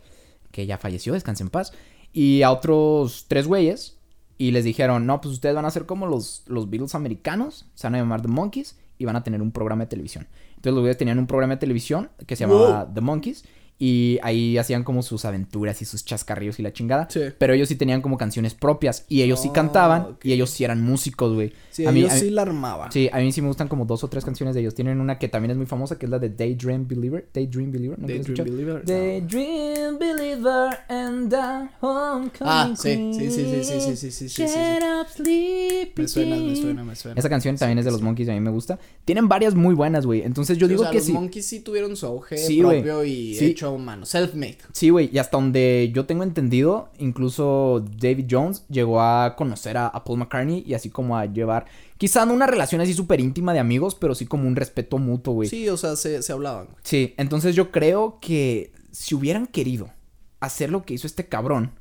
Que 0.53 0.67
ya 0.67 0.79
falleció, 0.79 1.13
descanse 1.15 1.43
en 1.43 1.51
paz. 1.51 1.73
Y 2.13 2.43
a 2.43 2.53
otros 2.53 3.27
tres 3.29 3.47
güeyes. 3.49 3.99
Y 4.39 4.53
les 4.53 4.65
dijeron, 4.65 5.05
no, 5.05 5.21
pues 5.21 5.35
ustedes 5.35 5.55
van 5.57 5.65
a 5.65 5.71
ser 5.71 5.85
como 5.85 6.07
los, 6.07 6.45
los 6.47 6.71
Beatles 6.71 6.95
americanos. 6.95 7.67
Se 7.75 7.87
van 7.89 7.97
a 7.97 7.99
llamar 7.99 8.23
The 8.23 8.29
Monkeys. 8.29 8.77
Y 8.99 9.05
van 9.05 9.17
a 9.17 9.25
tener 9.25 9.43
un 9.43 9.51
programa 9.51 9.85
de 9.85 9.89
televisión. 9.89 10.27
Entonces 10.51 10.73
los 10.75 10.81
güeyes 10.81 10.97
tenían 10.97 11.19
un 11.19 11.27
programa 11.27 11.55
de 11.55 11.61
televisión 11.61 12.09
que 12.27 12.37
se 12.37 12.47
llamaba 12.47 12.89
The 12.95 13.01
Monkeys. 13.01 13.45
Y 13.79 14.19
ahí 14.23 14.57
hacían 14.57 14.85
como 14.85 15.03
sus 15.03 15.25
aventuras 15.25 15.83
y 15.83 15.85
sus 15.85 16.05
chascarrillos 16.05 16.59
y 16.59 16.63
la 16.63 16.73
chingada. 16.73 17.09
Sí. 17.11 17.21
Pero 17.37 17.53
ellos 17.53 17.69
sí 17.69 17.77
tenían 17.77 18.01
como 18.01 18.17
canciones 18.17 18.55
propias. 18.55 19.05
Y 19.09 19.23
ellos 19.23 19.41
sí 19.41 19.51
cantaban. 19.51 20.17
Y 20.23 20.33
ellos 20.33 20.51
sí 20.51 20.65
eran 20.65 20.83
músicos, 20.83 21.35
güey. 21.35 21.53
Sí, 21.71 21.85
a 21.85 21.93
mí, 21.93 22.01
ellos 22.01 22.15
sí 22.15 22.31
la 22.31 22.43
armaban. 22.43 22.91
Sí, 22.91 23.11
a 23.13 23.19
mí 23.19 23.31
sí 23.33 23.43
me 23.43 23.49
gustan 23.49 23.69
como 23.69 23.85
dos 23.85 24.03
o 24.03 24.09
tres 24.09 24.25
canciones 24.25 24.55
de 24.55 24.63
ellos. 24.63 24.75
Tienen 24.75 25.01
una 25.01 25.19
que 25.19 25.29
también 25.29 25.51
es 25.51 25.57
muy 25.57 25.67
famosa, 25.67 25.99
que 25.99 26.07
es 26.07 26.11
la 26.11 26.19
de 26.19 26.31
Daydream 26.31 26.89
Believer. 26.89 27.29
Daydream 27.35 27.71
Believer. 27.71 27.99
¿no 27.99 28.07
Daydream 28.07 28.49
Believer. 28.49 28.85
Daydream 28.85 29.99
Believer 29.99 30.79
and 30.89 31.31
the 31.31 31.69
Homecoming. 31.81 32.33
Ah, 32.41 32.73
sí. 32.75 33.13
Sí, 33.13 33.31
sí, 33.31 33.45
sí, 33.45 33.65
sí, 33.65 33.81
sí, 33.81 33.97
sí, 33.97 34.11
sí, 34.11 34.29
sí, 34.29 34.43
Get 34.43 34.83
up, 34.83 35.09
sleepy. 35.15 36.03
Me 36.03 36.09
suena, 36.09 36.37
me 36.37 36.57
suena, 36.57 36.85
me 36.85 36.97
suena. 36.97 37.19
Esa 37.19 37.29
canción 37.29 37.57
también 37.57 37.79
es 37.79 37.85
de 37.85 37.91
los 37.91 38.01
Monkeys. 38.01 38.29
A 38.29 38.33
mí 38.33 38.41
me 38.41 38.51
gusta. 38.51 38.79
Tienen 39.05 39.29
varias 39.29 39.55
muy 39.55 39.75
buenas, 39.75 40.07
güey. 40.07 40.23
Entonces 40.23 40.57
yo 40.57 40.67
digo 40.67 40.89
que 40.89 40.97
los 40.97 41.05
sí. 41.05 41.13
Los 41.13 41.21
Monkeys 41.21 41.47
sí 41.47 41.61
tuvieron 41.61 41.95
su 41.97 42.07
auge 42.07 42.37
propio 42.59 43.05
y 43.05 43.35
hecho 43.69 43.75
humano. 43.77 44.07
Self-made. 44.07 44.59
Sí, 44.73 44.91
güey, 44.91 45.11
y 45.13 45.19
hasta 45.19 45.37
donde 45.37 45.91
yo 45.95 46.07
tengo 46.07 46.23
entendido, 46.23 46.91
incluso 46.99 47.85
David 47.99 48.27
Jones 48.31 48.65
llegó 48.69 49.01
a 49.01 49.35
conocer 49.37 49.77
a, 49.77 49.87
a 49.87 50.05
Paul 50.05 50.19
McCartney 50.19 50.65
y 50.67 50.75
así 50.75 50.91
como 50.91 51.17
a 51.17 51.27
llevar, 51.27 51.67
quizá 51.99 52.27
no 52.27 52.33
una 52.35 52.47
relación 52.47 52.81
así 52.81 52.95
súper 52.95 53.21
íntima 53.21 53.53
de 53.53 53.59
amigos, 53.59 53.95
pero 53.95 54.15
sí 54.15 54.27
como 54.27 54.47
un 54.47 54.57
respeto 54.57 54.99
mutuo, 54.99 55.35
güey. 55.35 55.49
Sí, 55.49 55.69
o 55.69 55.77
sea, 55.77 55.97
se, 55.97 56.23
se 56.23 56.33
hablaban. 56.33 56.67
güey. 56.67 56.79
Sí, 56.83 57.15
entonces 57.17 57.55
yo 57.55 57.71
creo 57.71 58.19
que 58.21 58.73
si 58.91 59.15
hubieran 59.15 59.47
querido 59.47 59.91
hacer 60.41 60.71
lo 60.71 60.85
que 60.85 60.95
hizo 60.95 61.07
este 61.07 61.27
cabrón, 61.27 61.73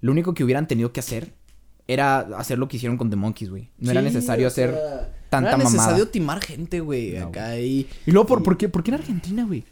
lo 0.00 0.12
único 0.12 0.34
que 0.34 0.44
hubieran 0.44 0.68
tenido 0.68 0.92
que 0.92 1.00
hacer 1.00 1.34
era 1.88 2.18
hacer 2.18 2.58
lo 2.58 2.68
que 2.68 2.76
hicieron 2.76 2.98
con 2.98 3.10
The 3.10 3.16
Monkeys, 3.16 3.50
güey. 3.50 3.70
No 3.78 3.90
era 3.90 4.02
necesario 4.02 4.46
hacer 4.46 4.72
sea, 4.72 5.10
tanta 5.30 5.50
no 5.52 5.56
era 5.56 5.64
necesario 5.64 5.90
mamada. 5.92 6.10
timar 6.10 6.40
gente, 6.40 6.80
güey, 6.80 7.12
No, 7.12 7.28
acá 7.28 7.58
y... 7.58 7.88
Y 8.06 8.10
luego, 8.10 8.26
¿por, 8.26 8.42
por 8.42 8.58
qué, 8.58 8.68
¿por 8.68 8.82
qué 8.82 8.90
en 8.90 8.96
Argentina, 8.96 9.44
güey? 9.44 9.64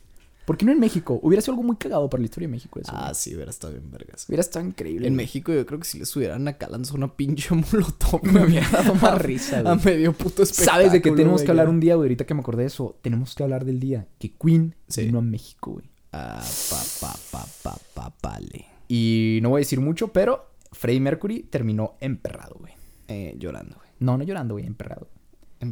¿Por 0.46 0.56
qué 0.56 0.64
no 0.64 0.72
en 0.72 0.78
México? 0.80 1.18
Hubiera 1.22 1.42
sido 1.42 1.52
algo 1.54 1.64
muy 1.64 1.76
cagado 1.76 2.08
para 2.08 2.20
la 2.22 2.24
historia 2.26 2.46
de 2.48 2.52
México 2.52 2.80
eso. 2.80 2.90
Ah, 2.94 3.06
güey. 3.06 3.14
sí, 3.16 3.34
hubiera 3.34 3.50
estado 3.50 3.72
bien 3.74 3.90
vergas. 3.90 4.26
Hubiera 4.28 4.40
estado 4.40 4.64
increíble. 4.64 5.06
En 5.08 5.14
güey. 5.14 5.26
México 5.26 5.52
yo 5.52 5.66
creo 5.66 5.78
que 5.80 5.84
si 5.86 5.98
les 5.98 6.16
hubieran 6.16 6.46
acá 6.48 6.68
lanzado 6.68 6.96
una 6.96 7.14
pinche 7.14 7.54
molotov 7.72 8.22
Me 8.24 8.44
hubiera 8.44 8.68
dado 8.70 8.94
más 8.94 9.20
risa, 9.20 9.58
a 9.58 9.62
güey. 9.74 9.84
medio 9.84 10.12
puto 10.12 10.42
espectáculo. 10.44 10.72
¿Sabes 10.72 10.92
de 10.92 11.02
qué 11.02 11.10
tenemos 11.10 11.42
que 11.42 11.50
hablar 11.50 11.68
un 11.68 11.80
día, 11.80 11.96
güey? 11.96 12.06
Ahorita 12.06 12.24
que 12.26 12.34
me 12.34 12.40
acordé 12.40 12.62
de 12.62 12.68
eso, 12.68 12.96
tenemos 13.02 13.34
que 13.34 13.42
hablar 13.42 13.64
del 13.64 13.80
día 13.80 14.06
que 14.18 14.32
Queen 14.34 14.74
Sí. 14.88 15.04
vino 15.04 15.18
a 15.18 15.22
México, 15.22 15.72
güey. 15.72 15.90
Ah, 16.12 16.42
pa, 16.70 16.82
pa, 17.00 17.16
pa, 17.32 17.46
pa, 17.62 17.78
pa, 17.94 18.10
pale. 18.20 18.64
Y 18.88 19.40
no 19.42 19.50
voy 19.50 19.58
a 19.58 19.62
decir 19.62 19.80
mucho, 19.80 20.08
pero 20.08 20.46
Freddie 20.72 21.00
Mercury 21.00 21.42
terminó 21.42 21.94
emperrado, 22.00 22.56
güey. 22.60 22.72
Eh, 23.08 23.34
llorando, 23.38 23.74
güey. 23.76 23.88
No, 23.98 24.16
no 24.16 24.22
llorando, 24.24 24.54
güey, 24.54 24.64
emperrado. 24.66 25.08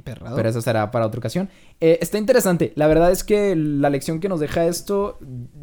Pero 0.03 0.49
eso 0.49 0.61
será 0.61 0.91
para 0.91 1.07
otra 1.07 1.19
ocasión. 1.19 1.49
Eh, 1.81 1.99
está 2.01 2.19
interesante. 2.19 2.73
La 2.77 2.87
verdad 2.87 3.11
es 3.13 3.25
que 3.25 3.55
la 3.57 3.91
lección 3.91 4.21
que 4.21 4.29
nos 4.29 4.41
deja 4.41 4.67
esto, 4.67 5.19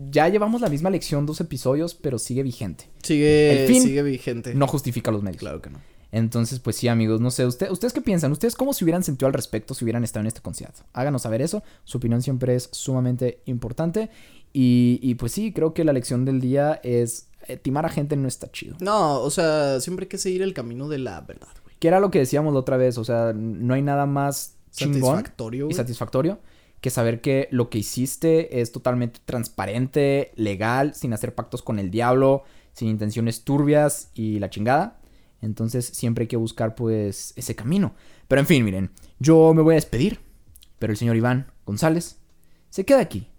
ya 0.10 0.28
llevamos 0.30 0.62
la 0.62 0.70
misma 0.70 0.89
lección 0.89 1.26
dos 1.26 1.41
episodios, 1.41 1.96
pero 1.96 2.20
sigue 2.20 2.44
vigente. 2.44 2.89
Sigue, 3.04 3.63
El 3.63 3.67
fin 3.67 3.84
sigue 3.84 4.04
vigente. 4.04 4.54
No 4.56 4.67
justifica 4.67 5.12
los 5.12 5.24
medios. 5.24 5.39
Claro 5.39 5.62
que 5.62 5.70
no. 5.70 5.80
Entonces, 6.12 6.60
pues 6.60 6.76
sí, 6.76 6.89
amigos, 6.89 7.22
no 7.22 7.32
sé, 7.32 7.46
usted, 7.46 7.72
¿ustedes 7.72 7.94
qué 7.94 8.02
piensan? 8.02 8.34
¿Ustedes 8.34 8.56
cómo 8.56 8.74
se 8.74 8.84
hubieran 8.84 9.04
sentido 9.04 9.28
al 9.28 9.34
respecto 9.34 9.74
si 9.74 9.86
hubieran 9.86 10.04
estado 10.04 10.22
en 10.22 10.28
este 10.28 10.41
concierto? 10.41 10.82
Háganos 10.91 11.22
saber 11.22 11.41
eso. 11.41 11.63
Su 11.86 12.00
opinión 12.00 12.22
siempre 12.22 12.56
es 12.56 12.70
sumamente 12.72 13.41
importante. 13.46 14.10
Y, 14.52 15.00
y 15.02 15.15
pues 15.15 15.32
sí, 15.32 15.54
creo 15.54 15.74
que 15.74 15.86
la 15.86 15.94
lección 15.94 16.26
del 16.26 16.41
día 16.41 16.82
es 16.84 17.28
eh, 17.48 17.58
timar 17.58 17.86
a 17.86 17.89
gente 17.89 18.15
no 18.15 18.28
está 18.28 18.52
chido. 18.52 18.76
No, 18.80 19.22
o 19.22 19.30
sea, 19.32 19.80
siempre 19.80 20.06
hay 20.06 20.10
que 20.10 20.17
seguir 20.17 20.41
el 20.41 20.54
camino 20.54 20.88
de 20.88 21.00
la 21.00 21.22
verdad. 21.22 21.48
Que 21.82 21.88
era 21.88 22.00
lo 22.00 22.12
que 22.12 22.20
decíamos 22.20 22.54
la 22.54 22.60
otra 22.60 22.78
vez, 22.78 23.00
o 23.00 23.04
sea, 23.04 23.34
no 23.34 23.74
hay 23.74 23.82
nada 23.82 24.06
más 24.06 24.60
chingón 24.70 25.15
Satisfactorio, 25.17 25.67
y 25.67 25.74
satisfactorio 25.74 26.39
que 26.80 26.91
saber 26.91 27.22
que 27.22 27.48
lo 27.50 27.72
que 27.72 27.80
hiciste 27.80 28.62
es 28.62 28.72
totalmente 28.72 29.20
transparente, 29.26 30.32
legal, 30.36 30.94
sin 30.94 31.12
hacer 31.12 31.34
pactos 31.34 31.63
con 31.63 31.80
el 31.80 31.89
diablo, 31.89 32.44
sin 32.74 32.88
intenciones 32.88 33.44
turbias 33.44 34.12
y 34.13 34.38
la 34.38 34.52
chingada. 34.52 35.00
Entonces 35.41 35.88
siempre 35.88 36.26
hay 36.26 36.28
que 36.28 36.38
buscar 36.38 36.76
pues 36.76 37.34
ese 37.36 37.56
camino. 37.56 37.96
Pero 38.28 38.41
en 38.41 38.46
fin, 38.46 38.63
miren, 38.63 38.91
yo 39.17 39.52
me 39.56 39.63
voy 39.63 39.74
a 39.74 39.82
despedir, 39.82 40.20
pero 40.78 40.94
el 40.94 40.98
señor 40.98 41.15
Iván 41.15 41.52
González 41.65 42.20
se 42.70 42.86
queda 42.86 43.00
aquí 43.00 43.31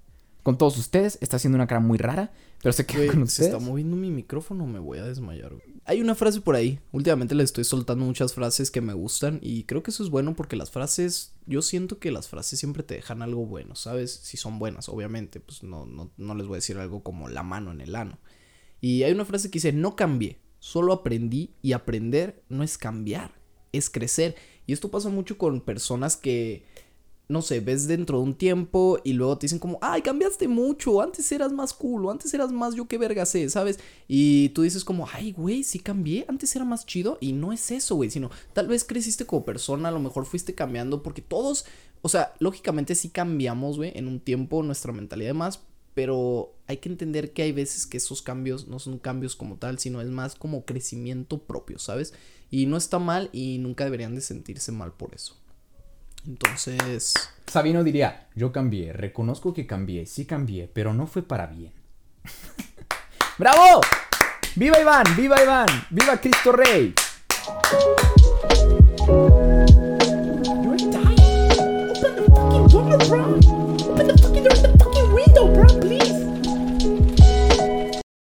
con 0.42 0.58
todos 0.58 0.76
ustedes. 0.78 1.18
Está 1.20 1.36
haciendo 1.36 1.56
una 1.56 1.66
cara 1.66 1.80
muy 1.80 1.98
rara, 1.98 2.32
pero 2.62 2.72
se 2.72 2.86
queda 2.86 3.06
con 3.06 3.26
se 3.26 3.42
ustedes. 3.42 3.52
está 3.52 3.58
moviendo 3.58 3.96
mi 3.96 4.10
micrófono, 4.10 4.66
me 4.66 4.78
voy 4.78 4.98
a 4.98 5.04
desmayar. 5.04 5.54
güey. 5.54 5.80
Hay 5.84 6.00
una 6.00 6.14
frase 6.14 6.40
por 6.40 6.54
ahí. 6.54 6.78
Últimamente 6.92 7.34
le 7.34 7.42
estoy 7.42 7.64
soltando 7.64 8.04
muchas 8.04 8.34
frases 8.34 8.70
que 8.70 8.80
me 8.80 8.92
gustan 8.92 9.38
y 9.42 9.64
creo 9.64 9.82
que 9.82 9.90
eso 9.90 10.02
es 10.02 10.10
bueno 10.10 10.34
porque 10.34 10.56
las 10.56 10.70
frases, 10.70 11.34
yo 11.46 11.62
siento 11.62 11.98
que 11.98 12.12
las 12.12 12.28
frases 12.28 12.58
siempre 12.58 12.82
te 12.82 12.94
dejan 12.94 13.22
algo 13.22 13.46
bueno, 13.46 13.74
¿sabes? 13.74 14.12
Si 14.12 14.36
son 14.36 14.58
buenas, 14.58 14.88
obviamente, 14.88 15.40
pues 15.40 15.62
no, 15.62 15.86
no, 15.86 16.10
no 16.16 16.34
les 16.34 16.46
voy 16.46 16.54
a 16.54 16.58
decir 16.58 16.78
algo 16.78 17.02
como 17.02 17.28
la 17.28 17.42
mano 17.42 17.72
en 17.72 17.80
el 17.80 17.96
ano. 17.96 18.18
Y 18.80 19.04
hay 19.04 19.12
una 19.12 19.24
frase 19.24 19.50
que 19.50 19.56
dice, 19.56 19.72
no 19.72 19.96
cambié, 19.96 20.40
solo 20.58 20.92
aprendí 20.92 21.54
y 21.62 21.72
aprender 21.72 22.42
no 22.48 22.62
es 22.62 22.78
cambiar, 22.78 23.32
es 23.72 23.90
crecer. 23.90 24.36
Y 24.66 24.72
esto 24.72 24.90
pasa 24.90 25.08
mucho 25.08 25.38
con 25.38 25.60
personas 25.60 26.16
que, 26.16 26.64
no 27.28 27.40
sé, 27.40 27.60
ves 27.60 27.86
dentro 27.86 28.18
de 28.18 28.24
un 28.24 28.34
tiempo 28.34 28.98
y 29.04 29.14
luego 29.14 29.38
te 29.38 29.46
dicen 29.46 29.58
como, 29.58 29.78
ay, 29.80 30.02
cambiaste 30.02 30.48
mucho, 30.48 31.00
antes 31.00 31.30
eras 31.32 31.52
más 31.52 31.72
cool, 31.72 32.10
antes 32.10 32.32
eras 32.34 32.52
más 32.52 32.74
yo 32.74 32.86
qué 32.86 32.98
verga 32.98 33.24
sé, 33.24 33.48
¿sabes? 33.48 33.78
Y 34.06 34.50
tú 34.50 34.62
dices 34.62 34.84
como, 34.84 35.08
ay, 35.12 35.32
güey, 35.32 35.62
sí 35.62 35.78
cambié, 35.78 36.26
antes 36.28 36.54
era 36.54 36.64
más 36.64 36.84
chido 36.84 37.18
y 37.20 37.32
no 37.32 37.52
es 37.52 37.70
eso, 37.70 37.96
güey, 37.96 38.10
sino 38.10 38.30
tal 38.52 38.66
vez 38.68 38.84
creciste 38.84 39.24
como 39.24 39.44
persona, 39.44 39.88
a 39.88 39.92
lo 39.92 40.00
mejor 40.00 40.26
fuiste 40.26 40.54
cambiando 40.54 41.02
porque 41.02 41.22
todos, 41.22 41.64
o 42.02 42.08
sea, 42.08 42.34
lógicamente 42.38 42.94
sí 42.94 43.08
cambiamos, 43.08 43.78
güey, 43.78 43.92
en 43.94 44.08
un 44.08 44.20
tiempo 44.20 44.62
nuestra 44.62 44.92
mentalidad 44.92 45.30
y 45.30 45.34
demás, 45.34 45.60
pero 45.94 46.54
hay 46.66 46.78
que 46.78 46.88
entender 46.88 47.32
que 47.32 47.42
hay 47.42 47.52
veces 47.52 47.86
que 47.86 47.98
esos 47.98 48.22
cambios 48.22 48.66
no 48.66 48.78
son 48.78 48.98
cambios 48.98 49.36
como 49.36 49.56
tal, 49.56 49.78
sino 49.78 50.00
es 50.00 50.08
más 50.08 50.34
como 50.34 50.64
crecimiento 50.64 51.38
propio, 51.42 51.78
¿sabes? 51.78 52.14
Y 52.50 52.66
no 52.66 52.76
está 52.76 52.98
mal 52.98 53.30
y 53.32 53.58
nunca 53.58 53.84
deberían 53.84 54.14
de 54.14 54.20
sentirse 54.20 54.72
mal 54.72 54.92
por 54.92 55.14
eso. 55.14 55.41
Entonces, 56.26 57.14
Sabino 57.46 57.82
diría, 57.82 58.28
yo 58.34 58.52
cambié, 58.52 58.92
reconozco 58.92 59.52
que 59.52 59.66
cambié, 59.66 60.06
sí 60.06 60.24
cambié, 60.24 60.68
pero 60.72 60.94
no 60.94 61.06
fue 61.06 61.22
para 61.22 61.46
bien. 61.46 61.72
¡Bravo! 63.38 63.80
¡Viva 64.54 64.80
Iván! 64.80 65.04
¡Viva 65.16 65.42
Iván! 65.42 65.68
¡Viva 65.90 66.20
Cristo 66.20 66.52
Rey! 66.52 66.94